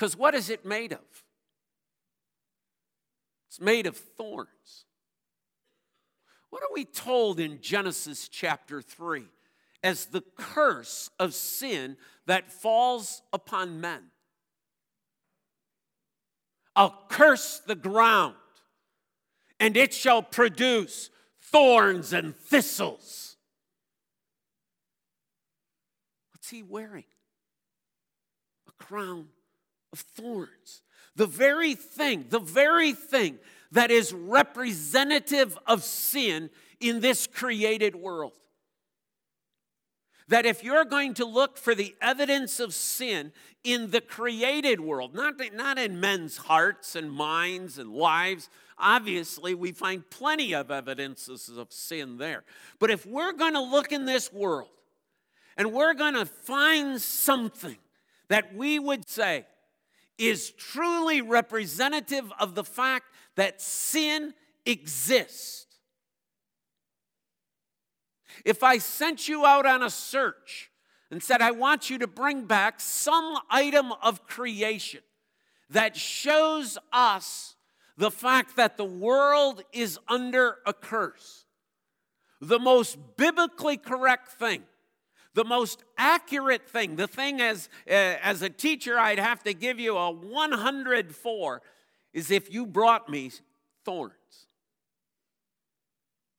Because 0.00 0.16
what 0.16 0.34
is 0.34 0.48
it 0.48 0.64
made 0.64 0.92
of? 0.92 1.24
It's 3.50 3.60
made 3.60 3.86
of 3.86 3.98
thorns. 3.98 4.86
What 6.48 6.62
are 6.62 6.72
we 6.72 6.86
told 6.86 7.38
in 7.38 7.60
Genesis 7.60 8.26
chapter 8.26 8.80
3 8.80 9.24
as 9.84 10.06
the 10.06 10.22
curse 10.38 11.10
of 11.18 11.34
sin 11.34 11.98
that 12.24 12.50
falls 12.50 13.20
upon 13.30 13.82
men? 13.82 14.04
I'll 16.74 17.04
curse 17.10 17.60
the 17.66 17.74
ground, 17.74 18.36
and 19.58 19.76
it 19.76 19.92
shall 19.92 20.22
produce 20.22 21.10
thorns 21.42 22.14
and 22.14 22.34
thistles. 22.34 23.36
What's 26.32 26.48
he 26.48 26.62
wearing? 26.62 27.04
A 28.66 28.82
crown 28.82 29.26
of 29.92 30.00
thorns. 30.00 30.82
The 31.16 31.26
very 31.26 31.74
thing, 31.74 32.26
the 32.28 32.38
very 32.38 32.92
thing 32.92 33.38
that 33.72 33.90
is 33.90 34.12
representative 34.12 35.58
of 35.66 35.84
sin 35.84 36.50
in 36.80 37.00
this 37.00 37.26
created 37.26 37.94
world. 37.94 38.32
That 40.28 40.46
if 40.46 40.62
you're 40.62 40.84
going 40.84 41.14
to 41.14 41.24
look 41.24 41.58
for 41.58 41.74
the 41.74 41.94
evidence 42.00 42.60
of 42.60 42.72
sin 42.72 43.32
in 43.64 43.90
the 43.90 44.00
created 44.00 44.80
world, 44.80 45.14
not, 45.14 45.34
not 45.54 45.78
in 45.78 46.00
men's 46.00 46.36
hearts 46.36 46.94
and 46.94 47.10
minds 47.10 47.78
and 47.78 47.92
lives, 47.92 48.48
obviously 48.78 49.54
we 49.54 49.72
find 49.72 50.08
plenty 50.08 50.54
of 50.54 50.70
evidences 50.70 51.48
of 51.48 51.72
sin 51.72 52.18
there. 52.18 52.44
But 52.78 52.90
if 52.90 53.04
we're 53.04 53.32
going 53.32 53.54
to 53.54 53.60
look 53.60 53.90
in 53.92 54.04
this 54.04 54.32
world 54.32 54.70
and 55.56 55.72
we're 55.72 55.94
going 55.94 56.14
to 56.14 56.26
find 56.26 57.00
something 57.02 57.76
that 58.28 58.54
we 58.54 58.78
would 58.78 59.08
say 59.08 59.46
is 60.20 60.50
truly 60.50 61.22
representative 61.22 62.30
of 62.38 62.54
the 62.54 62.62
fact 62.62 63.06
that 63.36 63.60
sin 63.60 64.34
exists. 64.66 65.66
If 68.44 68.62
I 68.62 68.78
sent 68.78 69.28
you 69.28 69.46
out 69.46 69.64
on 69.64 69.82
a 69.82 69.88
search 69.90 70.70
and 71.10 71.22
said, 71.22 71.40
I 71.40 71.50
want 71.52 71.88
you 71.88 71.98
to 71.98 72.06
bring 72.06 72.44
back 72.44 72.80
some 72.80 73.38
item 73.50 73.92
of 74.02 74.26
creation 74.26 75.00
that 75.70 75.96
shows 75.96 76.76
us 76.92 77.56
the 77.96 78.10
fact 78.10 78.56
that 78.56 78.76
the 78.76 78.84
world 78.84 79.62
is 79.72 79.98
under 80.06 80.58
a 80.66 80.74
curse, 80.74 81.46
the 82.40 82.58
most 82.58 82.98
biblically 83.16 83.78
correct 83.78 84.32
thing 84.32 84.62
the 85.34 85.44
most 85.44 85.84
accurate 85.96 86.68
thing, 86.68 86.96
the 86.96 87.06
thing 87.06 87.40
as, 87.40 87.68
uh, 87.88 87.92
as 87.92 88.42
a 88.42 88.50
teacher 88.50 88.98
I'd 88.98 89.18
have 89.18 89.42
to 89.44 89.54
give 89.54 89.78
you 89.78 89.96
a 89.96 90.10
100 90.10 91.14
for, 91.14 91.62
is 92.12 92.30
if 92.30 92.52
you 92.52 92.66
brought 92.66 93.08
me 93.08 93.30
thorns. 93.84 94.14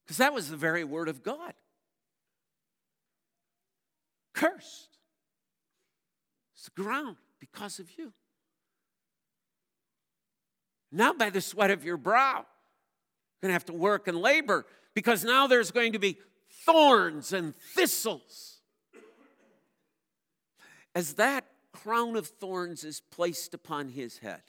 Because 0.04 0.18
that 0.18 0.34
was 0.34 0.50
the 0.50 0.58
very 0.58 0.84
word 0.84 1.08
of 1.08 1.24
God. 1.24 1.54
Cursed. 4.34 4.98
It's 6.56 6.66
the 6.66 6.82
ground 6.82 7.16
because 7.40 7.80
of 7.80 7.88
you. 7.98 8.12
Now, 10.92 11.14
by 11.14 11.30
the 11.30 11.40
sweat 11.40 11.72
of 11.72 11.86
your 11.86 11.96
brow, 11.96 12.40
you're 12.40 13.42
going 13.42 13.50
to 13.50 13.54
have 13.54 13.66
to 13.66 13.74
work 13.74 14.10
and 14.10 14.18
labor 14.18 14.66
because 14.94 15.24
now 15.24 15.48
there's 15.48 15.72
going 15.72 15.94
to 15.94 16.00
be 16.00 16.18
thorns 16.66 17.32
and 17.32 17.56
thistles 17.56 18.61
as 20.94 21.16
that 21.16 21.46
crown 21.72 22.16
of 22.16 22.28
thorns 22.28 22.84
is 22.84 23.02
placed 23.12 23.54
upon 23.54 23.90
his 23.90 24.20
head. 24.20 24.42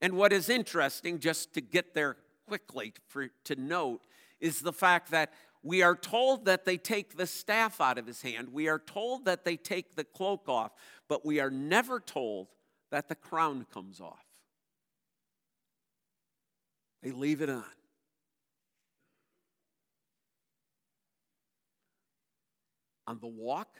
And 0.00 0.14
what 0.14 0.32
is 0.32 0.48
interesting, 0.48 1.18
just 1.18 1.54
to 1.54 1.60
get 1.60 1.94
there 1.94 2.16
quickly 2.46 2.94
for, 3.08 3.28
to 3.44 3.56
note, 3.56 4.02
is 4.40 4.60
the 4.60 4.72
fact 4.72 5.10
that 5.10 5.32
we 5.62 5.82
are 5.82 5.94
told 5.94 6.44
that 6.46 6.64
they 6.64 6.76
take 6.76 7.16
the 7.16 7.26
staff 7.26 7.80
out 7.80 7.98
of 7.98 8.06
his 8.06 8.22
hand. 8.22 8.48
We 8.52 8.68
are 8.68 8.80
told 8.80 9.26
that 9.26 9.44
they 9.44 9.56
take 9.56 9.94
the 9.94 10.04
cloak 10.04 10.48
off, 10.48 10.72
but 11.08 11.24
we 11.24 11.40
are 11.40 11.50
never 11.50 12.00
told 12.00 12.48
that 12.90 13.08
the 13.08 13.14
crown 13.14 13.66
comes 13.72 14.00
off. 14.00 14.24
They 17.02 17.12
leave 17.12 17.40
it 17.40 17.50
on. 17.50 17.64
On 23.06 23.18
the 23.20 23.26
walk, 23.26 23.78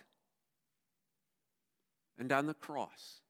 and 2.23 2.31
on 2.31 2.47
the 2.47 2.55
cross. 2.55 3.21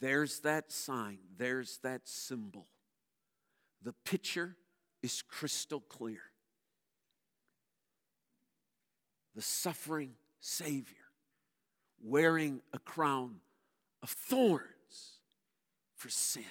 There's 0.00 0.40
that 0.40 0.72
sign, 0.72 1.18
there's 1.38 1.78
that 1.84 2.08
symbol. 2.08 2.66
The 3.84 3.94
picture 4.04 4.56
is 5.00 5.22
crystal 5.22 5.78
clear. 5.78 6.22
The 9.36 9.42
suffering 9.42 10.14
Savior 10.40 10.96
wearing 12.02 12.62
a 12.72 12.80
crown 12.80 13.36
of 14.02 14.10
thorns 14.10 15.20
for 15.94 16.08
sin. 16.08 16.42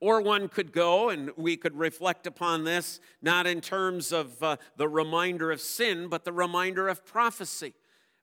Or 0.00 0.20
one 0.20 0.48
could 0.48 0.72
go, 0.72 1.10
and 1.10 1.30
we 1.36 1.56
could 1.56 1.76
reflect 1.76 2.26
upon 2.26 2.64
this 2.64 3.00
not 3.22 3.46
in 3.46 3.60
terms 3.60 4.12
of 4.12 4.42
uh, 4.42 4.56
the 4.76 4.88
reminder 4.88 5.50
of 5.50 5.60
sin, 5.60 6.08
but 6.08 6.24
the 6.24 6.32
reminder 6.32 6.88
of 6.88 7.04
prophecy. 7.04 7.74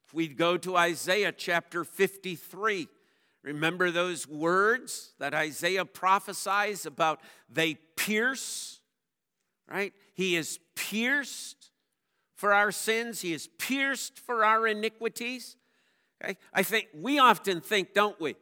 If 0.06 0.14
we 0.14 0.28
go 0.28 0.56
to 0.56 0.76
Isaiah 0.76 1.32
chapter 1.32 1.84
53, 1.84 2.88
remember 3.42 3.90
those 3.90 4.26
words 4.26 5.12
that 5.18 5.34
Isaiah 5.34 5.84
prophesies 5.84 6.86
about 6.86 7.20
they 7.48 7.74
pierce, 7.96 8.80
right? 9.70 9.92
He 10.14 10.36
is 10.36 10.58
pierced 10.74 11.70
for 12.34 12.54
our 12.54 12.72
sins, 12.72 13.20
He 13.20 13.32
is 13.32 13.48
pierced 13.58 14.18
for 14.18 14.44
our 14.44 14.66
iniquities. 14.66 15.56
Okay? 16.22 16.36
I 16.54 16.62
think 16.62 16.88
we 16.94 17.18
often 17.18 17.60
think, 17.60 17.94
don't 17.94 18.18
we? 18.20 18.36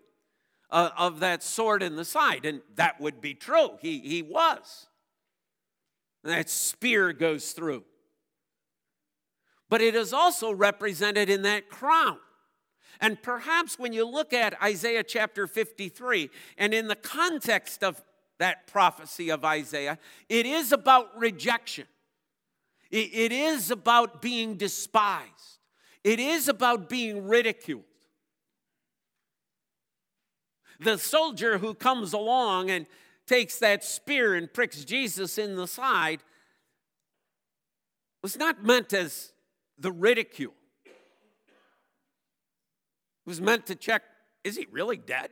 Uh, 0.70 0.90
of 0.96 1.20
that 1.20 1.42
sword 1.42 1.82
in 1.82 1.96
the 1.96 2.04
side. 2.04 2.44
And 2.44 2.60
that 2.74 3.00
would 3.00 3.20
be 3.20 3.34
true. 3.34 3.70
He, 3.80 4.00
he 4.00 4.22
was. 4.22 4.86
And 6.24 6.32
that 6.32 6.50
spear 6.50 7.12
goes 7.12 7.52
through. 7.52 7.84
But 9.68 9.80
it 9.80 9.94
is 9.94 10.12
also 10.12 10.52
represented 10.52 11.28
in 11.28 11.42
that 11.42 11.68
crown. 11.68 12.18
And 13.00 13.20
perhaps 13.20 13.78
when 13.78 13.92
you 13.92 14.08
look 14.08 14.32
at 14.32 14.60
Isaiah 14.62 15.02
chapter 15.02 15.46
53, 15.46 16.30
and 16.56 16.72
in 16.72 16.88
the 16.88 16.96
context 16.96 17.84
of 17.84 18.02
that 18.38 18.66
prophecy 18.66 19.30
of 19.30 19.44
Isaiah, 19.44 19.98
it 20.28 20.46
is 20.46 20.72
about 20.72 21.18
rejection. 21.18 21.86
It 22.90 23.32
is 23.32 23.70
about 23.70 24.22
being 24.22 24.54
despised. 24.54 25.58
It 26.04 26.20
is 26.20 26.48
about 26.48 26.88
being 26.88 27.26
ridiculed 27.26 27.82
the 30.80 30.98
soldier 30.98 31.58
who 31.58 31.74
comes 31.74 32.12
along 32.12 32.70
and 32.70 32.86
takes 33.26 33.58
that 33.58 33.84
spear 33.84 34.34
and 34.34 34.52
pricks 34.52 34.84
Jesus 34.84 35.38
in 35.38 35.56
the 35.56 35.66
side 35.66 36.22
was 38.22 38.36
not 38.36 38.64
meant 38.64 38.92
as 38.92 39.32
the 39.78 39.92
ridicule. 39.92 40.54
It 40.84 40.92
was 43.26 43.40
meant 43.40 43.66
to 43.66 43.74
check 43.74 44.02
is 44.44 44.56
he 44.56 44.66
really 44.70 44.96
dead? 44.96 45.30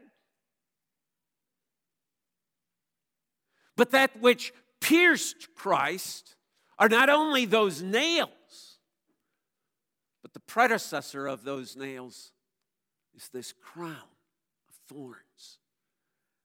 But 3.77 3.93
that 3.93 4.21
which 4.21 4.53
pierced 4.81 5.55
Christ 5.55 6.35
are 6.81 6.89
not 6.89 7.09
only 7.09 7.45
those 7.45 7.81
nails, 7.81 8.79
but 10.21 10.33
the 10.33 10.41
predecessor 10.41 11.29
of 11.29 11.45
those 11.45 11.77
nails 11.77 12.33
is 13.15 13.29
this 13.29 13.53
crown 13.53 14.14
of 14.89 15.59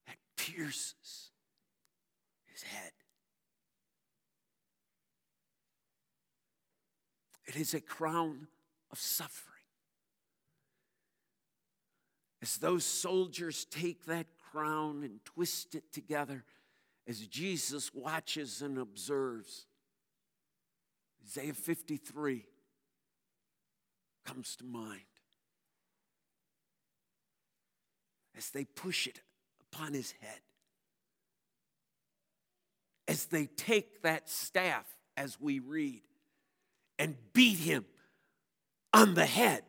that 0.07 0.17
pierces 0.37 1.31
his 2.45 2.63
head. 2.63 2.91
It 7.47 7.55
is 7.55 7.73
a 7.73 7.81
crown 7.81 8.47
of 8.91 8.99
suffering. 8.99 9.55
As 12.41 12.57
those 12.57 12.85
soldiers 12.85 13.65
take 13.65 14.05
that 14.05 14.27
crown 14.51 15.03
and 15.03 15.23
twist 15.25 15.75
it 15.75 15.91
together, 15.91 16.45
as 17.07 17.19
Jesus 17.27 17.91
watches 17.93 18.61
and 18.61 18.77
observes, 18.77 19.65
Isaiah 21.25 21.53
53 21.53 22.45
comes 24.25 24.55
to 24.57 24.63
mind. 24.63 25.01
As 28.37 28.49
they 28.51 28.65
push 28.65 29.07
it 29.07 29.21
upon 29.61 29.93
his 29.93 30.13
head. 30.21 30.39
As 33.07 33.25
they 33.25 33.45
take 33.45 34.03
that 34.03 34.29
staff, 34.29 34.85
as 35.17 35.39
we 35.39 35.59
read, 35.59 36.01
and 36.97 37.15
beat 37.33 37.57
him 37.57 37.85
on 38.93 39.13
the 39.13 39.25
head, 39.25 39.63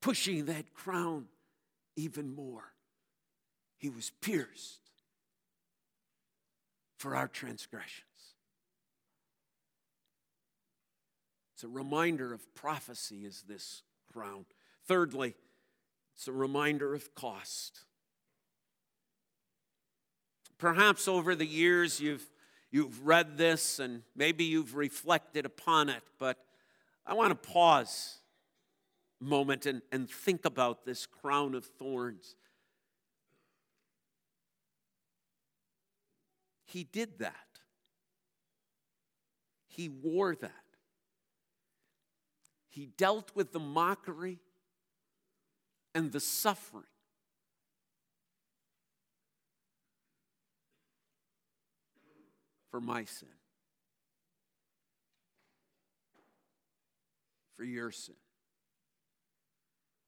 pushing 0.00 0.46
that 0.46 0.72
crown 0.74 1.26
even 1.96 2.34
more. 2.34 2.72
He 3.76 3.88
was 3.88 4.10
pierced 4.20 4.80
for 6.98 7.16
our 7.16 7.28
transgressions. 7.28 8.04
It's 11.54 11.64
a 11.64 11.68
reminder 11.68 12.32
of 12.32 12.54
prophecy, 12.54 13.24
is 13.24 13.44
this 13.46 13.82
crown. 14.12 14.46
Thirdly, 14.86 15.34
it's 16.14 16.28
a 16.28 16.32
reminder 16.32 16.94
of 16.94 17.14
cost. 17.14 17.80
Perhaps 20.58 21.08
over 21.08 21.34
the 21.34 21.46
years 21.46 22.00
you've, 22.00 22.28
you've 22.70 23.06
read 23.06 23.38
this 23.38 23.78
and 23.78 24.02
maybe 24.14 24.44
you've 24.44 24.76
reflected 24.76 25.46
upon 25.46 25.88
it, 25.88 26.02
but 26.18 26.36
I 27.06 27.14
want 27.14 27.30
to 27.30 27.48
pause 27.50 28.18
a 29.20 29.24
moment 29.24 29.66
and, 29.66 29.80
and 29.90 30.10
think 30.10 30.44
about 30.44 30.84
this 30.84 31.06
crown 31.06 31.54
of 31.54 31.64
thorns. 31.64 32.36
He 36.66 36.84
did 36.84 37.18
that. 37.18 37.34
He 39.66 39.88
wore 39.88 40.34
that. 40.36 40.52
He 42.68 42.86
dealt 42.86 43.32
with 43.34 43.52
the 43.52 43.58
mockery 43.58 44.38
and 45.94 46.12
the 46.12 46.20
suffering. 46.20 46.84
For 52.70 52.80
my 52.80 53.04
sin. 53.04 53.28
For 57.56 57.64
your 57.64 57.90
sin. 57.90 58.14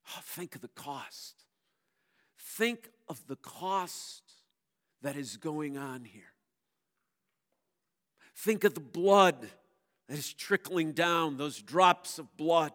Oh, 0.09 0.21
think 0.23 0.55
of 0.55 0.61
the 0.61 0.69
cost. 0.69 1.45
Think 2.39 2.91
of 3.09 3.27
the 3.27 3.37
cost 3.37 4.23
that 5.03 5.17
is 5.17 5.37
going 5.37 5.77
on 5.77 6.05
here. 6.05 6.23
Think 8.37 8.65
of 8.65 8.75
the 8.75 8.81
blood 8.81 9.49
that 10.09 10.19
is 10.19 10.33
trickling 10.33 10.93
down, 10.93 11.37
those 11.37 11.61
drops 11.61 12.19
of 12.19 12.37
blood. 12.37 12.73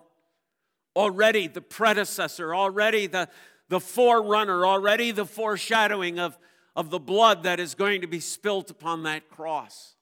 Already 0.97 1.47
the 1.47 1.61
predecessor, 1.61 2.55
already 2.55 3.05
the, 3.05 3.29
the 3.69 3.79
forerunner, 3.79 4.65
already 4.65 5.11
the 5.11 5.27
foreshadowing 5.27 6.17
of, 6.17 6.35
of 6.75 6.89
the 6.89 6.97
blood 6.97 7.43
that 7.43 7.59
is 7.59 7.75
going 7.75 8.01
to 8.01 8.07
be 8.07 8.19
spilt 8.19 8.71
upon 8.71 9.03
that 9.03 9.29
cross. 9.29 9.93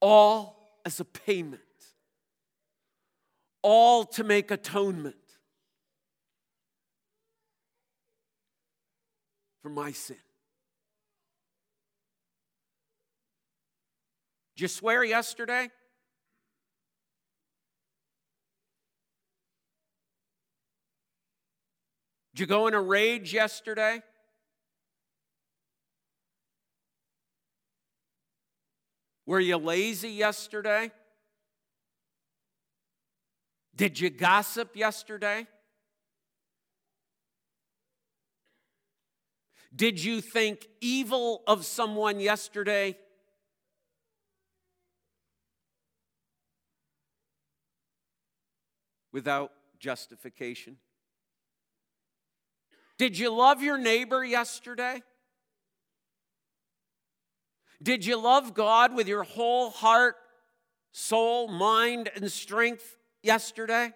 All 0.00 0.76
as 0.84 1.00
a 1.00 1.06
payment, 1.06 1.62
all 3.62 4.04
to 4.04 4.22
make 4.22 4.50
atonement 4.50 5.16
for 9.62 9.70
my 9.70 9.92
sin. 9.92 10.16
Did 14.56 14.62
you 14.62 14.68
swear 14.68 15.02
yesterday? 15.02 15.70
Did 22.34 22.40
you 22.40 22.46
go 22.46 22.66
in 22.66 22.74
a 22.74 22.80
rage 22.80 23.32
yesterday? 23.32 24.02
Were 29.26 29.40
you 29.40 29.56
lazy 29.56 30.10
yesterday? 30.10 30.90
Did 33.74 34.00
you 34.00 34.10
gossip 34.10 34.76
yesterday? 34.76 35.46
Did 39.74 40.02
you 40.02 40.20
think 40.20 40.66
evil 40.80 41.42
of 41.46 41.64
someone 41.64 42.20
yesterday? 42.20 42.96
without 49.12 49.52
justification? 49.78 50.78
Did 53.02 53.18
you 53.18 53.30
love 53.34 53.64
your 53.64 53.78
neighbor 53.78 54.24
yesterday? 54.24 55.02
Did 57.82 58.06
you 58.06 58.16
love 58.16 58.54
God 58.54 58.94
with 58.94 59.08
your 59.08 59.24
whole 59.24 59.70
heart, 59.70 60.14
soul, 60.92 61.48
mind, 61.48 62.10
and 62.14 62.30
strength 62.30 62.96
yesterday? 63.20 63.92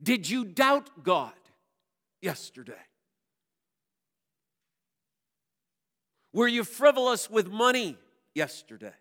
Did 0.00 0.30
you 0.30 0.44
doubt 0.44 1.02
God 1.02 1.32
yesterday? 2.22 2.86
Were 6.32 6.46
you 6.46 6.62
frivolous 6.62 7.28
with 7.28 7.50
money 7.50 7.96
yesterday? 8.36 8.94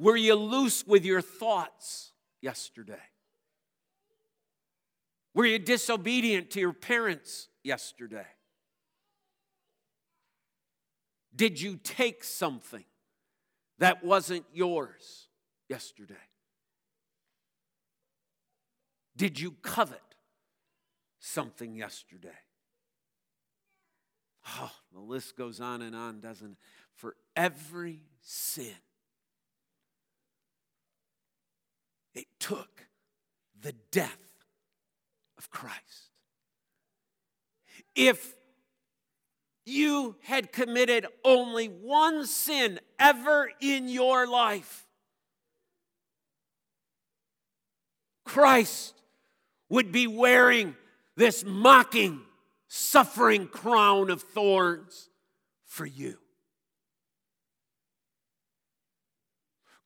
Were 0.00 0.16
you 0.16 0.34
loose 0.34 0.86
with 0.86 1.04
your 1.04 1.20
thoughts 1.20 2.12
yesterday? 2.40 3.02
Were 5.34 5.44
you 5.44 5.58
disobedient 5.58 6.50
to 6.52 6.60
your 6.60 6.72
parents 6.72 7.48
yesterday? 7.62 8.26
Did 11.36 11.60
you 11.60 11.76
take 11.76 12.24
something 12.24 12.84
that 13.78 14.02
wasn't 14.02 14.46
yours 14.54 15.28
yesterday? 15.68 16.14
Did 19.14 19.38
you 19.38 19.50
covet 19.60 20.00
something 21.18 21.74
yesterday? 21.74 22.28
Oh, 24.48 24.72
the 24.94 25.00
list 25.00 25.36
goes 25.36 25.60
on 25.60 25.82
and 25.82 25.94
on, 25.94 26.20
doesn't 26.20 26.52
it? 26.52 26.58
For 26.94 27.16
every 27.36 28.00
sin 28.22 28.72
It 32.14 32.26
took 32.38 32.86
the 33.60 33.74
death 33.90 34.18
of 35.38 35.50
Christ. 35.50 36.10
If 37.94 38.34
you 39.64 40.16
had 40.22 40.52
committed 40.52 41.06
only 41.24 41.66
one 41.66 42.26
sin 42.26 42.80
ever 42.98 43.50
in 43.60 43.88
your 43.88 44.26
life, 44.26 44.86
Christ 48.24 48.94
would 49.68 49.92
be 49.92 50.06
wearing 50.06 50.76
this 51.16 51.44
mocking, 51.44 52.20
suffering 52.68 53.46
crown 53.46 54.10
of 54.10 54.22
thorns 54.22 55.08
for 55.64 55.86
you. 55.86 56.18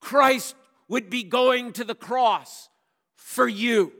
Christ 0.00 0.54
would 0.94 1.10
be 1.10 1.24
going 1.24 1.72
to 1.72 1.82
the 1.82 1.94
cross 1.96 2.68
for 3.16 3.48
you. 3.48 3.92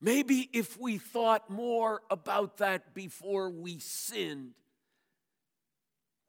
Maybe 0.00 0.48
if 0.54 0.80
we 0.80 0.96
thought 0.96 1.50
more 1.50 2.00
about 2.10 2.56
that 2.56 2.94
before 2.94 3.50
we 3.50 3.78
sinned, 3.78 4.54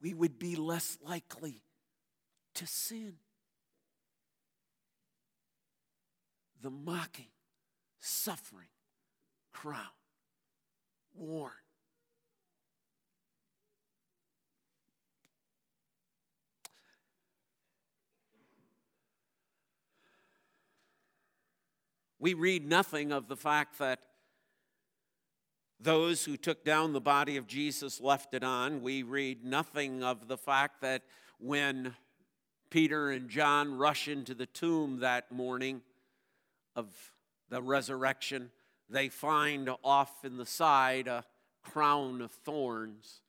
we 0.02 0.14
would 0.14 0.38
be 0.38 0.58
less 0.58 0.98
likely 1.02 1.62
to 2.56 2.68
sin. 2.68 3.14
The 6.62 6.70
mocking, 6.70 7.32
suffering 8.02 8.68
crown 9.54 9.96
worn 11.16 11.63
We 22.24 22.36
read 22.36 22.66
nothing 22.66 23.12
of 23.12 23.28
the 23.28 23.36
fact 23.36 23.80
that 23.80 24.00
those 25.78 26.24
who 26.24 26.38
took 26.38 26.64
down 26.64 26.94
the 26.94 27.02
body 27.02 27.36
of 27.36 27.48
Jesus 27.48 28.00
left 28.00 28.34
it 28.34 28.46
on. 28.46 28.82
We 28.82 29.04
read 29.04 29.44
nothing 29.44 30.06
of 30.06 30.30
the 30.30 30.38
fact 30.38 30.80
that 30.84 31.02
when 31.38 31.96
Peter 32.70 33.10
and 33.10 33.28
John 33.28 33.78
rush 33.78 34.08
into 34.08 34.34
the 34.34 34.46
tomb 34.46 35.02
that 35.02 35.34
morning 35.34 35.82
of 36.78 36.88
the 37.50 37.62
resurrection, 37.62 38.52
they 38.90 39.10
find 39.10 39.70
off 39.84 40.24
in 40.24 40.38
the 40.38 40.46
side 40.46 41.10
a 41.10 41.26
crown 41.62 42.22
of 42.22 42.32
thorns. 42.32 43.20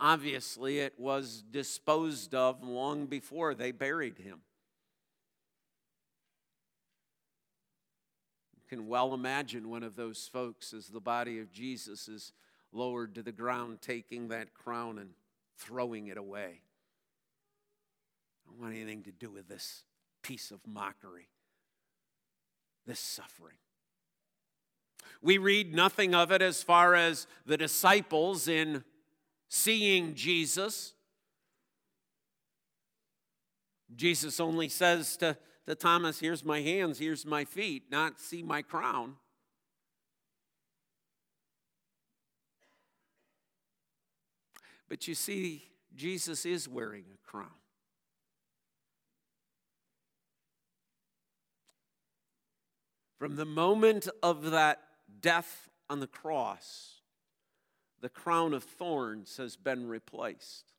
Obviously, 0.00 0.80
it 0.80 0.98
was 0.98 1.44
disposed 1.52 2.34
of 2.34 2.64
long 2.64 3.06
before 3.06 3.54
they 3.54 3.70
buried 3.70 4.18
him. 4.18 4.40
Can 8.74 8.88
well 8.88 9.14
imagine 9.14 9.70
one 9.70 9.84
of 9.84 9.94
those 9.94 10.28
folks 10.32 10.72
as 10.72 10.88
the 10.88 11.00
body 11.00 11.38
of 11.38 11.52
Jesus 11.52 12.08
is 12.08 12.32
lowered 12.72 13.14
to 13.14 13.22
the 13.22 13.30
ground, 13.30 13.78
taking 13.80 14.26
that 14.28 14.52
crown 14.52 14.98
and 14.98 15.10
throwing 15.56 16.08
it 16.08 16.16
away. 16.16 16.60
I 18.44 18.50
don't 18.50 18.60
want 18.60 18.74
anything 18.74 19.04
to 19.04 19.12
do 19.12 19.30
with 19.30 19.46
this 19.46 19.84
piece 20.24 20.50
of 20.50 20.58
mockery, 20.66 21.28
this 22.84 22.98
suffering. 22.98 23.58
We 25.22 25.38
read 25.38 25.72
nothing 25.72 26.12
of 26.12 26.32
it 26.32 26.42
as 26.42 26.64
far 26.64 26.96
as 26.96 27.28
the 27.46 27.56
disciples 27.56 28.48
in 28.48 28.82
seeing 29.48 30.16
Jesus. 30.16 30.94
Jesus 33.94 34.40
only 34.40 34.68
says 34.68 35.16
to 35.18 35.36
to 35.66 35.74
Thomas, 35.74 36.20
Here's 36.20 36.44
my 36.44 36.60
hands, 36.60 36.98
here's 36.98 37.24
my 37.24 37.44
feet, 37.44 37.90
not 37.90 38.20
see 38.20 38.42
my 38.42 38.62
crown. 38.62 39.16
But 44.88 45.08
you 45.08 45.14
see, 45.14 45.64
Jesus 45.94 46.44
is 46.44 46.68
wearing 46.68 47.04
a 47.12 47.30
crown. 47.30 47.48
From 53.18 53.36
the 53.36 53.46
moment 53.46 54.08
of 54.22 54.50
that 54.50 54.82
death 55.20 55.70
on 55.88 56.00
the 56.00 56.06
cross, 56.06 57.00
the 58.02 58.10
crown 58.10 58.52
of 58.52 58.64
thorns 58.64 59.38
has 59.38 59.56
been 59.56 59.88
replaced. 59.88 60.73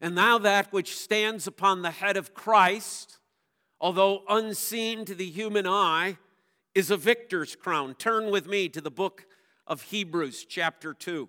And 0.00 0.14
now 0.14 0.38
that 0.38 0.72
which 0.72 0.96
stands 0.96 1.46
upon 1.46 1.82
the 1.82 1.90
head 1.90 2.16
of 2.16 2.34
Christ, 2.34 3.18
although 3.80 4.22
unseen 4.28 5.04
to 5.04 5.14
the 5.14 5.30
human 5.30 5.66
eye, 5.66 6.18
is 6.74 6.90
a 6.90 6.96
victor's 6.96 7.54
crown. 7.54 7.94
Turn 7.94 8.30
with 8.30 8.46
me 8.46 8.68
to 8.70 8.80
the 8.80 8.90
book 8.90 9.26
of 9.66 9.82
Hebrews, 9.82 10.44
chapter 10.48 10.94
2. 10.94 11.28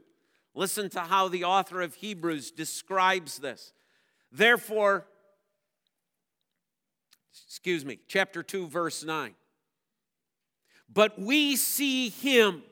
Listen 0.55 0.89
to 0.91 1.01
how 1.01 1.27
the 1.27 1.43
author 1.43 1.81
of 1.81 1.95
Hebrews 1.95 2.51
describes 2.51 3.39
this. 3.39 3.73
Therefore, 4.31 5.05
excuse 7.47 7.85
me, 7.85 7.99
chapter 8.07 8.43
2, 8.43 8.67
verse 8.67 9.03
9. 9.03 9.33
But 10.91 11.19
we 11.19 11.55
see 11.55 12.09
him 12.09 12.63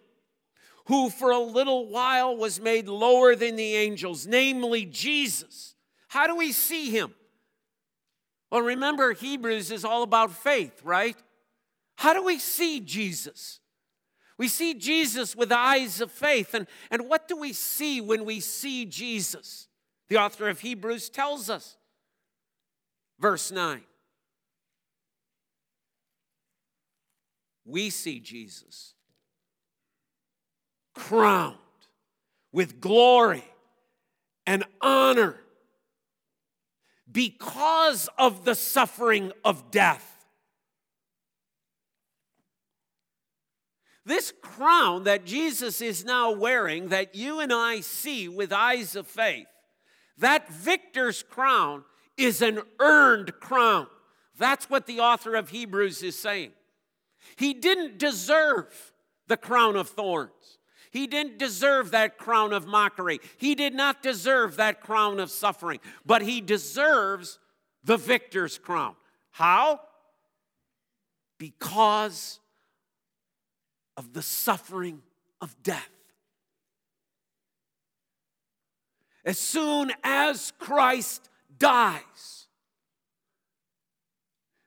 who 0.85 1.09
for 1.09 1.31
a 1.31 1.39
little 1.39 1.87
while 1.87 2.35
was 2.35 2.59
made 2.59 2.87
lower 2.87 3.35
than 3.35 3.55
the 3.55 3.75
angels, 3.75 4.27
namely 4.27 4.85
Jesus. 4.85 5.75
How 6.11 6.27
do 6.27 6.35
we 6.35 6.51
see 6.51 6.89
him? 6.89 7.13
Well, 8.51 8.63
remember, 8.63 9.13
Hebrews 9.13 9.71
is 9.71 9.85
all 9.85 10.03
about 10.03 10.31
faith, 10.31 10.81
right? 10.83 11.15
How 11.95 12.13
do 12.13 12.21
we 12.21 12.37
see 12.37 12.81
Jesus? 12.81 13.61
We 14.37 14.49
see 14.49 14.73
Jesus 14.73 15.37
with 15.37 15.53
eyes 15.53 16.01
of 16.01 16.11
faith. 16.11 16.53
And, 16.53 16.67
and 16.89 17.07
what 17.07 17.29
do 17.29 17.37
we 17.37 17.53
see 17.53 18.01
when 18.01 18.25
we 18.25 18.41
see 18.41 18.83
Jesus? 18.83 19.69
The 20.09 20.17
author 20.17 20.49
of 20.49 20.59
Hebrews 20.59 21.09
tells 21.09 21.49
us. 21.49 21.77
Verse 23.17 23.49
9. 23.49 23.79
We 27.63 27.89
see 27.89 28.19
Jesus 28.19 28.95
crowned 30.93 31.55
with 32.51 32.81
glory 32.81 33.45
and 34.45 34.65
honor 34.81 35.37
because 37.11 38.09
of 38.17 38.45
the 38.45 38.55
suffering 38.55 39.31
of 39.43 39.71
death. 39.71 40.07
This 44.05 44.33
crown 44.41 45.03
that 45.03 45.25
Jesus 45.25 45.81
is 45.81 46.03
now 46.03 46.31
wearing, 46.31 46.89
that 46.89 47.15
you 47.15 47.39
and 47.39 47.53
I 47.53 47.81
see 47.81 48.27
with 48.27 48.51
eyes 48.51 48.95
of 48.95 49.07
faith, 49.07 49.47
that 50.17 50.49
victor's 50.49 51.23
crown 51.23 51.83
is 52.17 52.41
an 52.41 52.61
earned 52.79 53.39
crown. 53.39 53.87
That's 54.37 54.69
what 54.69 54.87
the 54.87 54.99
author 54.99 55.35
of 55.35 55.49
Hebrews 55.49 56.01
is 56.01 56.17
saying. 56.17 56.51
He 57.35 57.53
didn't 57.53 57.99
deserve 57.99 58.93
the 59.27 59.37
crown 59.37 59.75
of 59.75 59.89
thorns. 59.89 60.59
He 60.91 61.07
didn't 61.07 61.39
deserve 61.39 61.91
that 61.91 62.17
crown 62.17 62.51
of 62.51 62.67
mockery. 62.67 63.19
He 63.37 63.55
did 63.55 63.73
not 63.73 64.03
deserve 64.03 64.57
that 64.57 64.81
crown 64.81 65.19
of 65.19 65.31
suffering, 65.31 65.79
but 66.05 66.21
he 66.21 66.41
deserves 66.41 67.39
the 67.83 67.97
victor's 67.97 68.57
crown. 68.57 68.95
How? 69.31 69.79
Because 71.37 72.39
of 73.95 74.13
the 74.13 74.21
suffering 74.21 75.01
of 75.39 75.55
death. 75.63 75.89
As 79.23 79.37
soon 79.37 79.91
as 80.03 80.51
Christ 80.59 81.29
dies, 81.57 82.40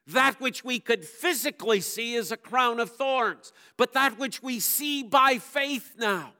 that 0.07 0.39
which 0.39 0.63
we 0.63 0.79
could 0.79 1.03
physically 1.03 1.81
see 1.81 2.13
is 2.13 2.31
a 2.31 2.37
crown 2.37 2.79
of 2.79 2.91
thorns, 2.91 3.51
but 3.77 3.93
that 3.93 4.19
which 4.19 4.43
we 4.43 4.59
see 4.59 5.01
by 5.01 5.39
faith 5.39 5.93
now 5.97 6.33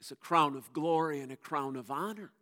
is 0.00 0.10
a 0.10 0.16
crown 0.16 0.56
of 0.56 0.72
glory 0.72 1.20
and 1.20 1.30
a 1.30 1.36
crown 1.36 1.76
of 1.76 1.90
honor. 1.90 2.32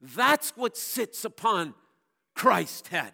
That's 0.00 0.56
what 0.56 0.76
sits 0.76 1.24
upon 1.24 1.74
Christ's 2.34 2.88
head. 2.88 3.12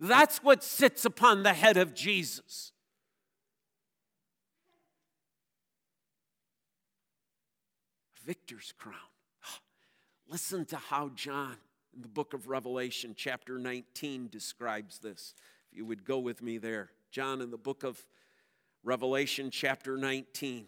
That's 0.00 0.42
what 0.42 0.64
sits 0.64 1.04
upon 1.04 1.42
the 1.42 1.52
head 1.52 1.76
of 1.76 1.94
Jesus. 1.94 2.72
Victor's 8.24 8.72
crown. 8.78 9.09
Listen 10.30 10.64
to 10.66 10.76
how 10.76 11.08
John 11.16 11.56
in 11.92 12.02
the 12.02 12.08
book 12.08 12.34
of 12.34 12.46
Revelation, 12.46 13.14
chapter 13.16 13.58
19, 13.58 14.28
describes 14.28 15.00
this. 15.00 15.34
If 15.72 15.76
you 15.76 15.84
would 15.84 16.04
go 16.04 16.20
with 16.20 16.40
me 16.40 16.56
there. 16.56 16.90
John 17.10 17.40
in 17.40 17.50
the 17.50 17.58
book 17.58 17.82
of 17.82 18.00
Revelation, 18.84 19.50
chapter 19.50 19.96
19. 19.96 20.66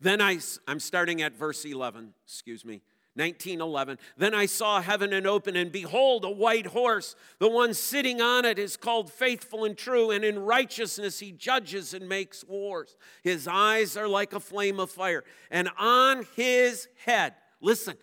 Then 0.00 0.22
I, 0.22 0.38
I'm 0.66 0.80
starting 0.80 1.20
at 1.20 1.36
verse 1.36 1.62
11, 1.66 2.14
excuse 2.24 2.64
me. 2.64 2.80
1911. 3.14 3.98
Then 4.16 4.34
I 4.34 4.46
saw 4.46 4.80
heaven 4.80 5.12
and 5.12 5.26
open, 5.26 5.54
and 5.54 5.70
behold, 5.70 6.24
a 6.24 6.30
white 6.30 6.66
horse. 6.66 7.14
The 7.38 7.48
one 7.48 7.74
sitting 7.74 8.22
on 8.22 8.44
it 8.44 8.58
is 8.58 8.76
called 8.76 9.12
faithful 9.12 9.64
and 9.64 9.76
true, 9.76 10.10
and 10.10 10.24
in 10.24 10.38
righteousness 10.38 11.18
he 11.18 11.30
judges 11.32 11.92
and 11.92 12.08
makes 12.08 12.44
wars. 12.44 12.96
His 13.22 13.46
eyes 13.46 13.96
are 13.96 14.08
like 14.08 14.32
a 14.32 14.40
flame 14.40 14.80
of 14.80 14.90
fire, 14.90 15.24
and 15.50 15.68
on 15.78 16.26
his 16.36 16.88
head, 17.04 17.34
listen, 17.60 17.96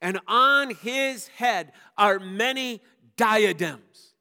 and 0.00 0.18
on 0.26 0.74
his 0.76 1.28
head 1.28 1.72
are 1.98 2.18
many 2.18 2.80
diadems. 3.16 4.14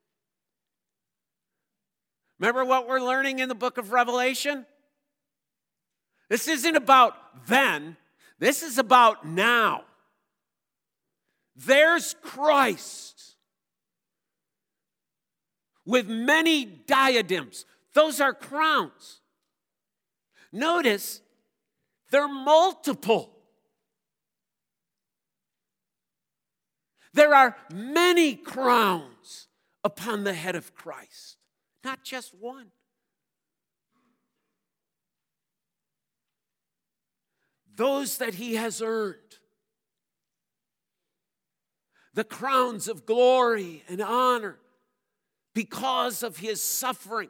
Remember 2.39 2.65
what 2.65 2.89
we're 2.89 2.99
learning 2.99 3.39
in 3.39 3.47
the 3.47 3.55
book 3.55 3.77
of 3.77 3.93
Revelation? 3.93 4.65
This 6.27 6.49
isn't 6.49 6.75
about 6.75 7.47
then, 7.47 7.95
this 8.39 8.61
is 8.61 8.77
about 8.77 9.25
now. 9.25 9.85
There's 11.55 12.15
Christ 12.21 13.35
with 15.85 16.07
many 16.07 16.65
diadems. 16.65 17.65
Those 17.93 18.19
are 18.19 18.33
crowns. 18.33 19.21
Notice 20.51 21.21
they're 22.09 22.27
multiple. 22.27 23.29
There 27.13 27.35
are 27.35 27.55
many 27.71 28.35
crowns 28.35 29.47
upon 29.83 30.23
the 30.23 30.33
head 30.33 30.55
of 30.55 30.73
Christ, 30.73 31.37
not 31.83 32.03
just 32.03 32.33
one. 32.33 32.71
Those 37.75 38.17
that 38.17 38.35
he 38.35 38.55
has 38.55 38.81
earned 38.81 39.15
the 42.13 42.23
crowns 42.23 42.87
of 42.87 43.05
glory 43.05 43.83
and 43.87 44.01
honor 44.01 44.59
because 45.53 46.23
of 46.23 46.37
his 46.37 46.61
suffering. 46.61 47.29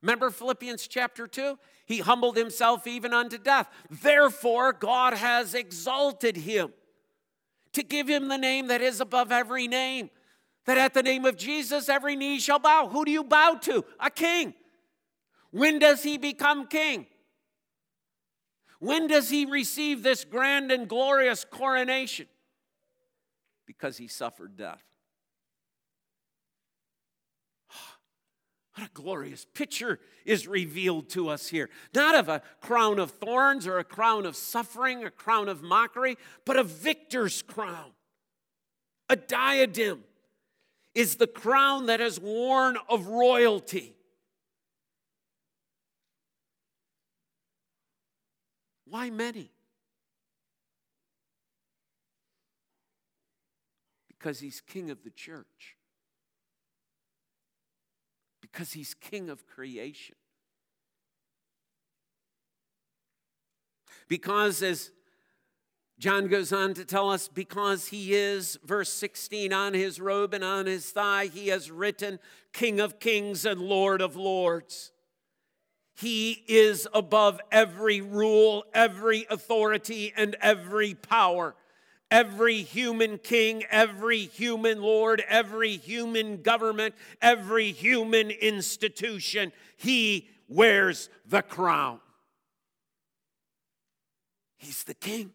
Remember 0.00 0.30
Philippians 0.30 0.88
chapter 0.88 1.26
2? 1.26 1.58
He 1.86 1.98
humbled 1.98 2.36
himself 2.36 2.86
even 2.86 3.12
unto 3.12 3.38
death. 3.38 3.68
Therefore, 3.90 4.72
God 4.72 5.14
has 5.14 5.54
exalted 5.54 6.36
him 6.36 6.72
to 7.72 7.82
give 7.82 8.08
him 8.08 8.28
the 8.28 8.38
name 8.38 8.68
that 8.68 8.80
is 8.80 9.00
above 9.00 9.32
every 9.32 9.68
name. 9.68 10.10
That 10.66 10.78
at 10.78 10.94
the 10.94 11.02
name 11.02 11.24
of 11.24 11.36
Jesus, 11.36 11.88
every 11.88 12.14
knee 12.14 12.38
shall 12.38 12.58
bow. 12.58 12.88
Who 12.88 13.04
do 13.04 13.10
you 13.10 13.24
bow 13.24 13.54
to? 13.62 13.84
A 13.98 14.10
king. 14.10 14.54
When 15.50 15.78
does 15.78 16.02
he 16.02 16.18
become 16.18 16.66
king? 16.66 17.06
When 18.78 19.06
does 19.06 19.28
he 19.30 19.44
receive 19.44 20.02
this 20.02 20.24
grand 20.24 20.72
and 20.72 20.88
glorious 20.88 21.44
coronation? 21.44 22.26
Because 23.66 23.96
he 23.96 24.08
suffered 24.08 24.56
death. 24.56 24.82
What 28.74 28.86
a 28.86 28.90
glorious 28.94 29.46
picture 29.52 30.00
is 30.24 30.48
revealed 30.48 31.10
to 31.10 31.28
us 31.28 31.48
here. 31.48 31.68
Not 31.94 32.14
of 32.14 32.30
a 32.30 32.40
crown 32.62 32.98
of 32.98 33.10
thorns 33.10 33.66
or 33.66 33.78
a 33.78 33.84
crown 33.84 34.24
of 34.24 34.34
suffering, 34.34 35.04
a 35.04 35.10
crown 35.10 35.50
of 35.50 35.62
mockery, 35.62 36.16
but 36.46 36.56
a 36.56 36.64
victor's 36.64 37.42
crown. 37.42 37.90
A 39.10 39.16
diadem 39.16 40.04
is 40.94 41.16
the 41.16 41.26
crown 41.26 41.86
that 41.86 42.00
is 42.00 42.18
worn 42.18 42.78
of 42.88 43.08
royalty. 43.08 43.94
Why 48.86 49.08
many? 49.10 49.50
Because 54.22 54.38
he's 54.38 54.60
king 54.60 54.88
of 54.88 55.02
the 55.02 55.10
church. 55.10 55.76
Because 58.40 58.72
he's 58.72 58.94
king 58.94 59.28
of 59.28 59.46
creation. 59.48 60.14
Because, 64.06 64.62
as 64.62 64.92
John 65.98 66.28
goes 66.28 66.52
on 66.52 66.74
to 66.74 66.84
tell 66.84 67.10
us, 67.10 67.26
because 67.26 67.88
he 67.88 68.14
is, 68.14 68.58
verse 68.64 68.92
16, 68.92 69.52
on 69.52 69.74
his 69.74 70.00
robe 70.00 70.34
and 70.34 70.44
on 70.44 70.66
his 70.66 70.90
thigh, 70.90 71.26
he 71.26 71.48
has 71.48 71.70
written, 71.70 72.20
King 72.52 72.78
of 72.78 73.00
kings 73.00 73.44
and 73.44 73.60
Lord 73.60 74.00
of 74.00 74.14
lords. 74.14 74.92
He 75.96 76.44
is 76.46 76.86
above 76.94 77.40
every 77.50 78.00
rule, 78.00 78.64
every 78.72 79.26
authority, 79.28 80.12
and 80.16 80.36
every 80.40 80.94
power. 80.94 81.56
Every 82.12 82.60
human 82.60 83.16
king, 83.16 83.64
every 83.70 84.26
human 84.26 84.82
lord, 84.82 85.22
every 85.26 85.78
human 85.78 86.42
government, 86.42 86.94
every 87.22 87.72
human 87.72 88.30
institution, 88.30 89.50
he 89.78 90.28
wears 90.46 91.08
the 91.26 91.40
crown. 91.40 92.00
He's 94.58 94.84
the 94.84 94.92
king. 94.92 95.32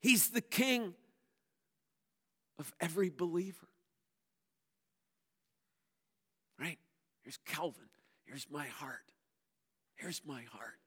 He's 0.00 0.30
the 0.30 0.40
king 0.40 0.94
of 2.58 2.72
every 2.80 3.08
believer. 3.08 3.68
Right? 6.58 6.80
Here's 7.22 7.38
Calvin. 7.46 7.88
Here's 8.24 8.48
my 8.50 8.66
heart. 8.66 9.12
Here's 9.94 10.22
my 10.26 10.42
heart. 10.50 10.80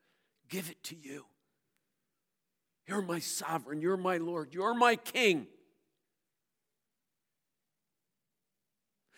Give 0.49 0.69
it 0.69 0.83
to 0.83 0.97
you. 0.97 1.23
You're 2.87 3.01
my 3.01 3.19
sovereign. 3.19 3.81
You're 3.81 3.97
my 3.97 4.17
Lord. 4.17 4.53
You're 4.53 4.73
my 4.73 4.95
king. 4.95 5.47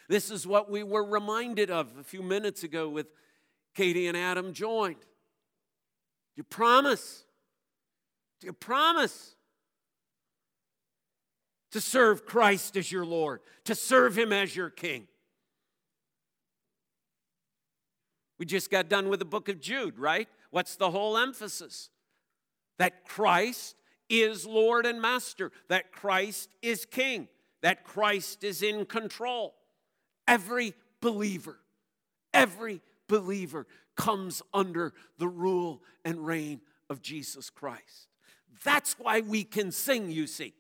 This 0.10 0.32
is 0.32 0.48
what 0.48 0.70
we 0.72 0.84
were 0.84 1.04
reminded 1.04 1.70
of 1.70 1.90
a 2.00 2.04
few 2.04 2.24
minutes 2.24 2.64
ago 2.64 2.88
with 2.88 3.08
Katie 3.76 4.08
and 4.08 4.16
Adam 4.16 4.54
joined. 4.54 4.96
You 6.36 6.44
promise. 6.44 7.26
You 8.42 8.54
promise? 8.54 9.36
to 11.72 11.82
serve 11.82 12.26
Christ 12.26 12.78
as 12.78 12.92
your 12.92 13.06
Lord, 13.06 13.42
to 13.66 13.76
serve 13.76 14.18
Him 14.18 14.32
as 14.32 14.56
your 14.56 14.70
King. 14.70 15.08
We 18.40 18.46
just 18.46 18.70
got 18.70 18.88
done 18.88 19.10
with 19.10 19.20
the 19.20 19.26
book 19.26 19.50
of 19.50 19.60
Jude, 19.60 19.98
right? 19.98 20.28
What's 20.52 20.76
the 20.76 20.92
whole 20.92 21.18
emphasis? 21.18 21.90
That 22.78 23.06
Christ 23.06 23.76
is 24.10 24.46
Lord 24.46 24.86
and 24.86 25.02
Master, 25.02 25.52
that 25.68 25.92
Christ 25.92 26.50
is 26.62 26.86
King, 26.86 27.28
that 27.62 27.84
Christ 27.84 28.44
is 28.44 28.62
in 28.62 28.86
control. 28.86 29.56
Every 30.28 30.74
believer, 31.02 31.58
every 32.34 32.82
believer 33.08 33.68
comes 33.96 34.42
under 34.54 34.94
the 35.18 35.28
rule 35.28 35.82
and 36.06 36.26
reign 36.26 36.62
of 36.90 37.02
Jesus 37.02 37.50
Christ. 37.50 38.08
That's 38.64 38.94
why 39.00 39.22
we 39.22 39.44
can 39.44 39.72
sing, 39.72 40.12
you 40.12 40.28
see. 40.28 40.54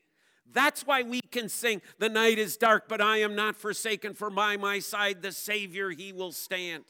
That's 0.51 0.85
why 0.85 1.03
we 1.03 1.21
can 1.21 1.49
sing, 1.49 1.81
The 1.99 2.09
night 2.09 2.39
is 2.39 2.57
dark, 2.57 2.87
but 2.87 3.01
I 3.01 3.17
am 3.17 3.35
not 3.35 3.57
forsaken, 3.57 4.13
for 4.13 4.29
by 4.29 4.57
my 4.57 4.79
side 4.79 5.21
the 5.21 5.31
Savior, 5.31 5.89
he 5.89 6.13
will 6.13 6.31
stand. 6.31 6.85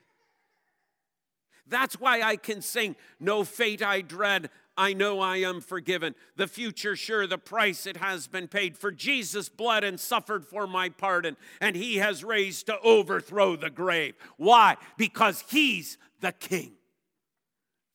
That's 1.68 2.00
why 2.00 2.22
I 2.22 2.36
can 2.36 2.62
sing, 2.62 2.96
No 3.20 3.44
fate 3.44 3.82
I 3.82 4.02
dread, 4.02 4.50
I 4.78 4.94
know 4.94 5.20
I 5.20 5.38
am 5.38 5.60
forgiven. 5.60 6.14
The 6.36 6.48
future 6.48 6.96
sure, 6.96 7.26
the 7.26 7.40
price 7.40 7.88
it 7.88 7.98
has 7.98 8.28
been 8.28 8.48
paid. 8.48 8.78
For 8.78 8.92
Jesus 8.92 9.50
bled 9.50 9.84
and 9.84 10.00
suffered 10.00 10.46
for 10.46 10.68
my 10.68 10.90
pardon, 10.90 11.36
and 11.60 11.76
he 11.76 11.96
has 11.98 12.24
raised 12.24 12.68
to 12.68 12.80
overthrow 12.82 13.56
the 13.56 13.72
grave. 13.72 14.14
Why? 14.38 14.78
Because 14.98 15.44
he's 15.50 15.98
the 16.22 16.32
king. 16.32 16.74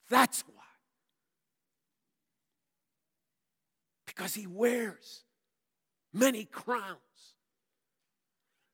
That's 0.08 0.42
why. 0.42 0.52
Because 4.06 4.34
he 4.34 4.46
wears 4.46 5.22
many 6.12 6.44
crowns. 6.44 6.98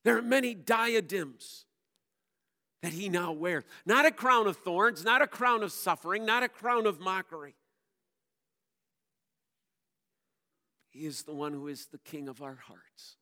There 0.05 0.17
are 0.17 0.23
many 0.23 0.55
diadems 0.55 1.67
that 2.83 2.93
he 2.93 3.09
now 3.09 3.33
wears. 3.33 3.65
Not 3.85 4.07
a 4.07 4.11
crown 4.11 4.47
of 4.47 4.57
thorns, 4.57 5.05
not 5.05 5.21
a 5.21 5.27
crown 5.27 5.63
of 5.63 5.73
suffering, 5.73 6.25
not 6.25 6.43
a 6.43 6.49
crown 6.49 6.87
of 6.87 7.01
mockery. 7.01 7.55
He 10.99 11.07
is 11.07 11.23
the 11.23 11.33
one 11.33 11.53
who 11.53 11.69
is 11.69 11.87
the 11.87 11.99
king 11.99 12.29
of 12.29 12.43
our 12.43 12.57
hearts, 12.57 13.17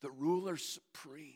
the 0.00 0.10
ruler 0.10 0.56
supreme. 0.56 1.34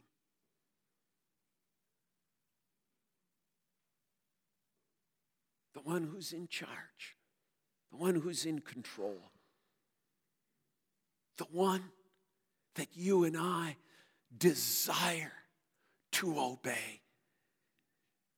The 5.74 5.80
one 5.80 6.04
who's 6.04 6.32
in 6.32 6.48
charge, 6.48 7.16
the 7.90 7.98
one 7.98 8.14
who's 8.14 8.46
in 8.46 8.60
control 8.60 9.32
the 11.38 11.44
one 11.50 11.82
that 12.76 12.88
you 12.94 13.24
and 13.24 13.36
I 13.36 13.76
desire 14.36 15.32
to 16.12 16.38
obey. 16.38 17.00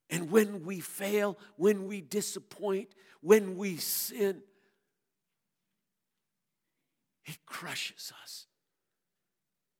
And 0.09 0.31
when 0.31 0.65
we 0.65 0.79
fail, 0.79 1.37
when 1.55 1.87
we 1.87 2.01
disappoint, 2.01 2.89
when 3.21 3.57
we 3.57 3.77
sin, 3.77 4.41
it 7.25 7.37
crushes 7.45 8.11
us 8.23 8.47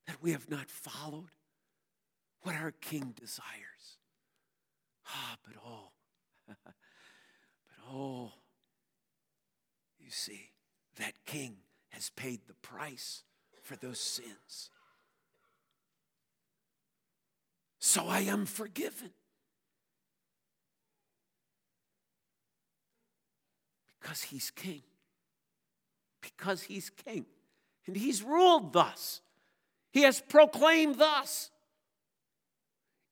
that 0.08 0.22
we 0.22 0.32
have 0.32 0.50
not 0.50 0.70
followed 0.70 1.30
what 2.42 2.56
our 2.56 2.72
King 2.72 3.14
desires. 3.20 3.98
Ah, 5.08 5.36
but 5.44 5.56
oh, 5.66 5.90
but 6.48 6.74
oh, 7.92 8.32
you 10.00 10.12
see, 10.12 10.52
that 10.98 11.14
King 11.26 11.58
has 11.90 12.10
paid 12.12 12.42
the 12.48 12.54
price 12.56 13.24
for 13.62 13.76
those 13.76 14.00
sins. 14.00 14.70
So 17.80 18.08
I 18.08 18.22
am 18.22 18.46
forgiven. 18.46 19.12
Because 24.02 24.24
he's 24.24 24.52
king. 24.52 24.82
Because 26.22 26.64
he's 26.64 26.90
king. 26.90 27.26
And 27.88 27.96
he's 27.96 28.24
ruled 28.24 28.74
thus. 28.74 29.22
He 29.92 30.02
has 30.02 30.22
proclaimed 30.22 30.98
thus. 30.98 31.52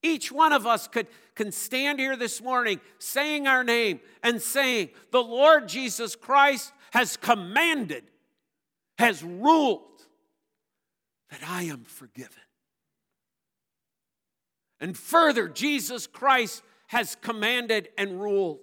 Each 0.02 0.32
one 0.32 0.52
of 0.52 0.68
us 0.68 0.88
could 0.88 1.08
can 1.36 1.52
stand 1.52 2.00
here 2.00 2.16
this 2.16 2.42
morning 2.42 2.80
saying 3.00 3.48
our 3.48 3.64
name 3.64 4.00
and 4.22 4.42
saying, 4.42 4.90
The 5.12 5.24
Lord 5.24 5.68
Jesus 5.68 6.16
Christ 6.16 6.72
has 6.92 7.18
commanded 7.18 8.04
has 9.00 9.24
ruled 9.24 10.02
that 11.32 11.42
I 11.48 11.64
am 11.64 11.84
forgiven. 11.84 12.32
And 14.80 14.98
further, 14.98 15.48
Jesus 15.48 16.06
Christ 16.06 16.62
has 16.88 17.16
commanded 17.16 17.90
and 17.98 18.22
ruled 18.22 18.60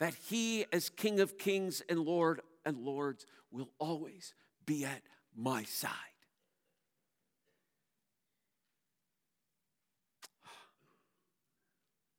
that 0.00 0.14
he, 0.28 0.64
as 0.72 0.88
King 0.88 1.20
of 1.20 1.38
kings 1.38 1.82
and 1.88 2.00
Lord 2.00 2.40
and 2.64 2.78
lords, 2.78 3.26
will 3.50 3.70
always 3.78 4.34
be 4.66 4.84
at 4.84 5.02
my 5.34 5.64
side. 5.64 5.90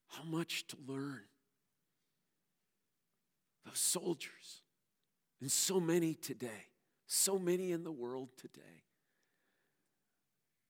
How 0.08 0.24
much 0.24 0.66
to 0.68 0.78
learn. 0.88 1.22
Those 3.66 3.80
soldiers, 3.80 4.62
and 5.42 5.52
so 5.52 5.80
many 5.80 6.14
today, 6.16 6.70
so 7.06 7.38
many 7.38 7.72
in 7.72 7.84
the 7.84 7.92
world 7.92 8.30
today 8.38 8.84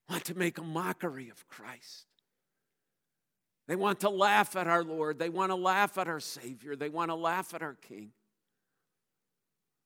want 0.10 0.26
to 0.26 0.38
make 0.38 0.58
a 0.58 0.64
mockery 0.64 1.30
of 1.30 1.48
Christ. 1.48 2.08
They 3.68 3.76
want 3.76 4.00
to 4.02 4.10
laugh 4.10 4.56
at 4.56 4.68
our 4.68 4.84
Lord. 4.84 5.20
They 5.20 5.30
want 5.30 5.52
to 5.52 5.56
laugh 5.56 5.98
at 5.98 6.08
our 6.08 6.22
Savior. 6.22 6.76
They 6.76 6.90
want 6.90 7.12
to 7.12 7.16
laugh 7.16 7.54
at 7.54 7.62
our 7.62 7.76
King. 7.76 8.12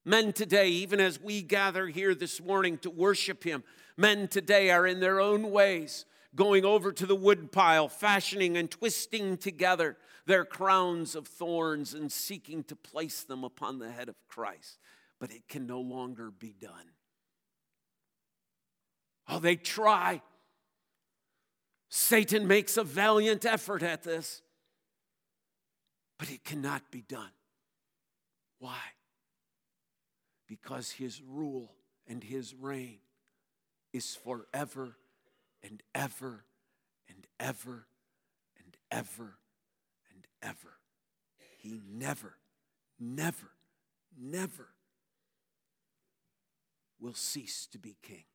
Men 0.03 0.33
today, 0.33 0.69
even 0.69 0.99
as 0.99 1.21
we 1.21 1.41
gather 1.41 1.87
here 1.87 2.15
this 2.15 2.41
morning 2.41 2.77
to 2.79 2.89
worship 2.89 3.43
Him, 3.43 3.63
men 3.97 4.27
today 4.27 4.71
are 4.71 4.87
in 4.87 4.99
their 4.99 5.19
own 5.19 5.51
ways 5.51 6.05
going 6.33 6.65
over 6.65 6.91
to 6.91 7.05
the 7.05 7.15
woodpile, 7.15 7.89
fashioning 7.89 8.57
and 8.57 8.71
twisting 8.71 9.37
together 9.37 9.97
their 10.25 10.45
crowns 10.45 11.15
of 11.15 11.27
thorns 11.27 11.93
and 11.93 12.11
seeking 12.11 12.63
to 12.63 12.75
place 12.75 13.23
them 13.23 13.43
upon 13.43 13.79
the 13.79 13.91
head 13.91 14.09
of 14.09 14.15
Christ 14.27 14.79
but 15.21 15.31
it 15.31 15.47
can 15.47 15.67
no 15.67 15.79
longer 15.79 16.31
be 16.31 16.51
done. 16.59 16.89
Oh, 19.29 19.37
they 19.37 19.55
try. 19.55 20.23
Satan 21.89 22.47
makes 22.47 22.75
a 22.75 22.83
valiant 22.83 23.45
effort 23.45 23.83
at 23.83 24.01
this, 24.01 24.41
but 26.17 26.31
it 26.31 26.43
cannot 26.43 26.89
be 26.89 27.03
done. 27.03 27.29
Why? 28.57 28.79
Because 30.51 30.91
his 30.91 31.21
rule 31.25 31.71
and 32.05 32.21
his 32.21 32.53
reign 32.53 32.97
is 33.93 34.17
forever 34.17 34.97
and 35.63 35.81
ever 35.95 36.43
and 37.07 37.25
ever 37.39 37.85
and 38.57 38.75
ever 38.91 39.37
and 40.13 40.27
ever. 40.43 40.73
He 41.57 41.79
never, 41.89 42.33
never, 42.99 43.51
never 44.21 44.67
will 46.99 47.13
cease 47.13 47.65
to 47.67 47.79
be 47.79 47.95
king. 48.01 48.25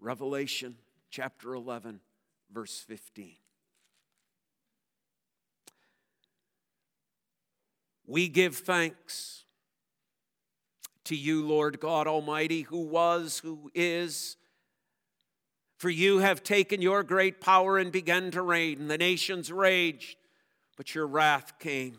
Revelation 0.00 0.74
chapter 1.08 1.54
11, 1.54 2.00
verse 2.52 2.80
15. 2.80 3.34
We 8.08 8.26
give 8.26 8.56
thanks 8.56 9.44
to 11.08 11.16
you, 11.16 11.44
Lord 11.44 11.80
God 11.80 12.06
Almighty, 12.06 12.62
who 12.62 12.82
was, 12.82 13.38
who 13.38 13.70
is. 13.74 14.36
For 15.76 15.90
you 15.90 16.18
have 16.18 16.42
taken 16.42 16.82
your 16.82 17.02
great 17.02 17.40
power 17.40 17.78
and 17.78 17.90
begun 17.90 18.30
to 18.32 18.42
reign. 18.42 18.88
The 18.88 18.98
nations 18.98 19.50
raged, 19.50 20.16
but 20.76 20.94
your 20.94 21.06
wrath 21.06 21.58
came. 21.58 21.98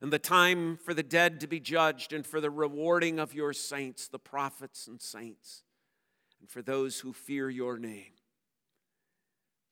And 0.00 0.12
the 0.12 0.18
time 0.18 0.76
for 0.76 0.92
the 0.92 1.02
dead 1.02 1.40
to 1.40 1.46
be 1.46 1.60
judged, 1.60 2.12
and 2.12 2.26
for 2.26 2.40
the 2.40 2.50
rewarding 2.50 3.18
of 3.18 3.32
your 3.32 3.52
saints, 3.52 4.08
the 4.08 4.18
prophets 4.18 4.86
and 4.86 5.00
saints, 5.00 5.62
and 6.40 6.50
for 6.50 6.60
those 6.60 7.00
who 7.00 7.12
fear 7.12 7.48
your 7.48 7.78
name. 7.78 8.12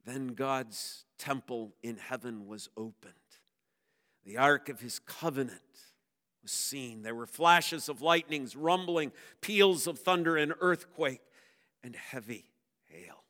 Then 0.07 0.29
God's 0.29 1.05
temple 1.19 1.75
in 1.83 1.97
heaven 1.97 2.47
was 2.47 2.69
opened 2.77 3.15
the 4.25 4.39
ark 4.39 4.71
of 4.71 4.81
his 4.81 4.99
covenant 4.99 5.61
was 6.45 6.53
seen. 6.53 7.03
There 7.03 7.14
were 7.14 7.26
flashes 7.26 7.88
of 7.88 8.03
lightnings, 8.03 8.55
rumbling, 8.55 9.11
peals 9.40 9.88
of 9.88 9.99
thunder, 9.99 10.36
and 10.36 10.55
earthquake, 10.61 11.22
and 11.82 11.97
heavy 11.97 12.45
hail. 12.84 13.24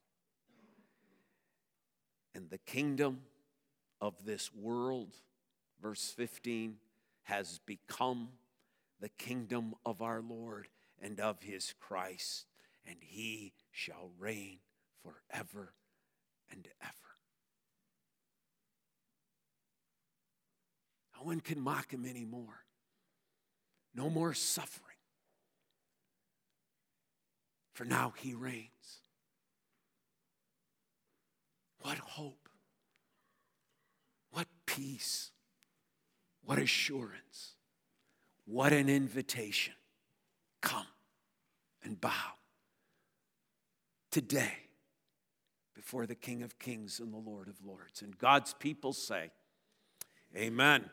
And 2.34 2.50
the 2.50 2.58
kingdom 2.58 3.20
of 4.00 4.26
this 4.26 4.52
world, 4.52 5.14
verse 5.80 6.12
15, 6.16 6.76
has 7.22 7.60
become 7.64 8.28
the 9.00 9.08
kingdom 9.08 9.74
of 9.86 10.02
our 10.02 10.20
Lord 10.20 10.68
and 11.00 11.20
of 11.20 11.40
his 11.40 11.72
Christ, 11.80 12.46
and 12.84 12.96
he 13.00 13.52
shall 13.70 14.10
reign 14.18 14.58
forever 15.02 15.72
and 16.50 16.66
ever. 16.82 16.92
No 21.16 21.24
one 21.24 21.40
can 21.40 21.60
mock 21.60 21.92
him 21.92 22.04
anymore. 22.04 22.64
No 23.94 24.10
more 24.10 24.34
suffering. 24.34 24.80
For 27.74 27.84
now 27.84 28.12
he 28.16 28.34
reigns. 28.34 28.68
What 31.80 31.98
hope. 31.98 32.48
What 34.30 34.46
peace. 34.66 35.30
What 36.42 36.58
assurance. 36.58 37.54
What 38.46 38.72
an 38.72 38.88
invitation. 38.88 39.74
Come 40.60 40.86
and 41.82 42.00
bow 42.00 42.10
today 44.10 44.54
before 45.74 46.06
the 46.06 46.14
King 46.14 46.42
of 46.42 46.58
Kings 46.58 47.00
and 47.00 47.12
the 47.12 47.18
Lord 47.18 47.48
of 47.48 47.56
Lords. 47.64 48.02
And 48.02 48.16
God's 48.16 48.54
people 48.54 48.92
say, 48.92 49.30
Amen. 50.36 50.90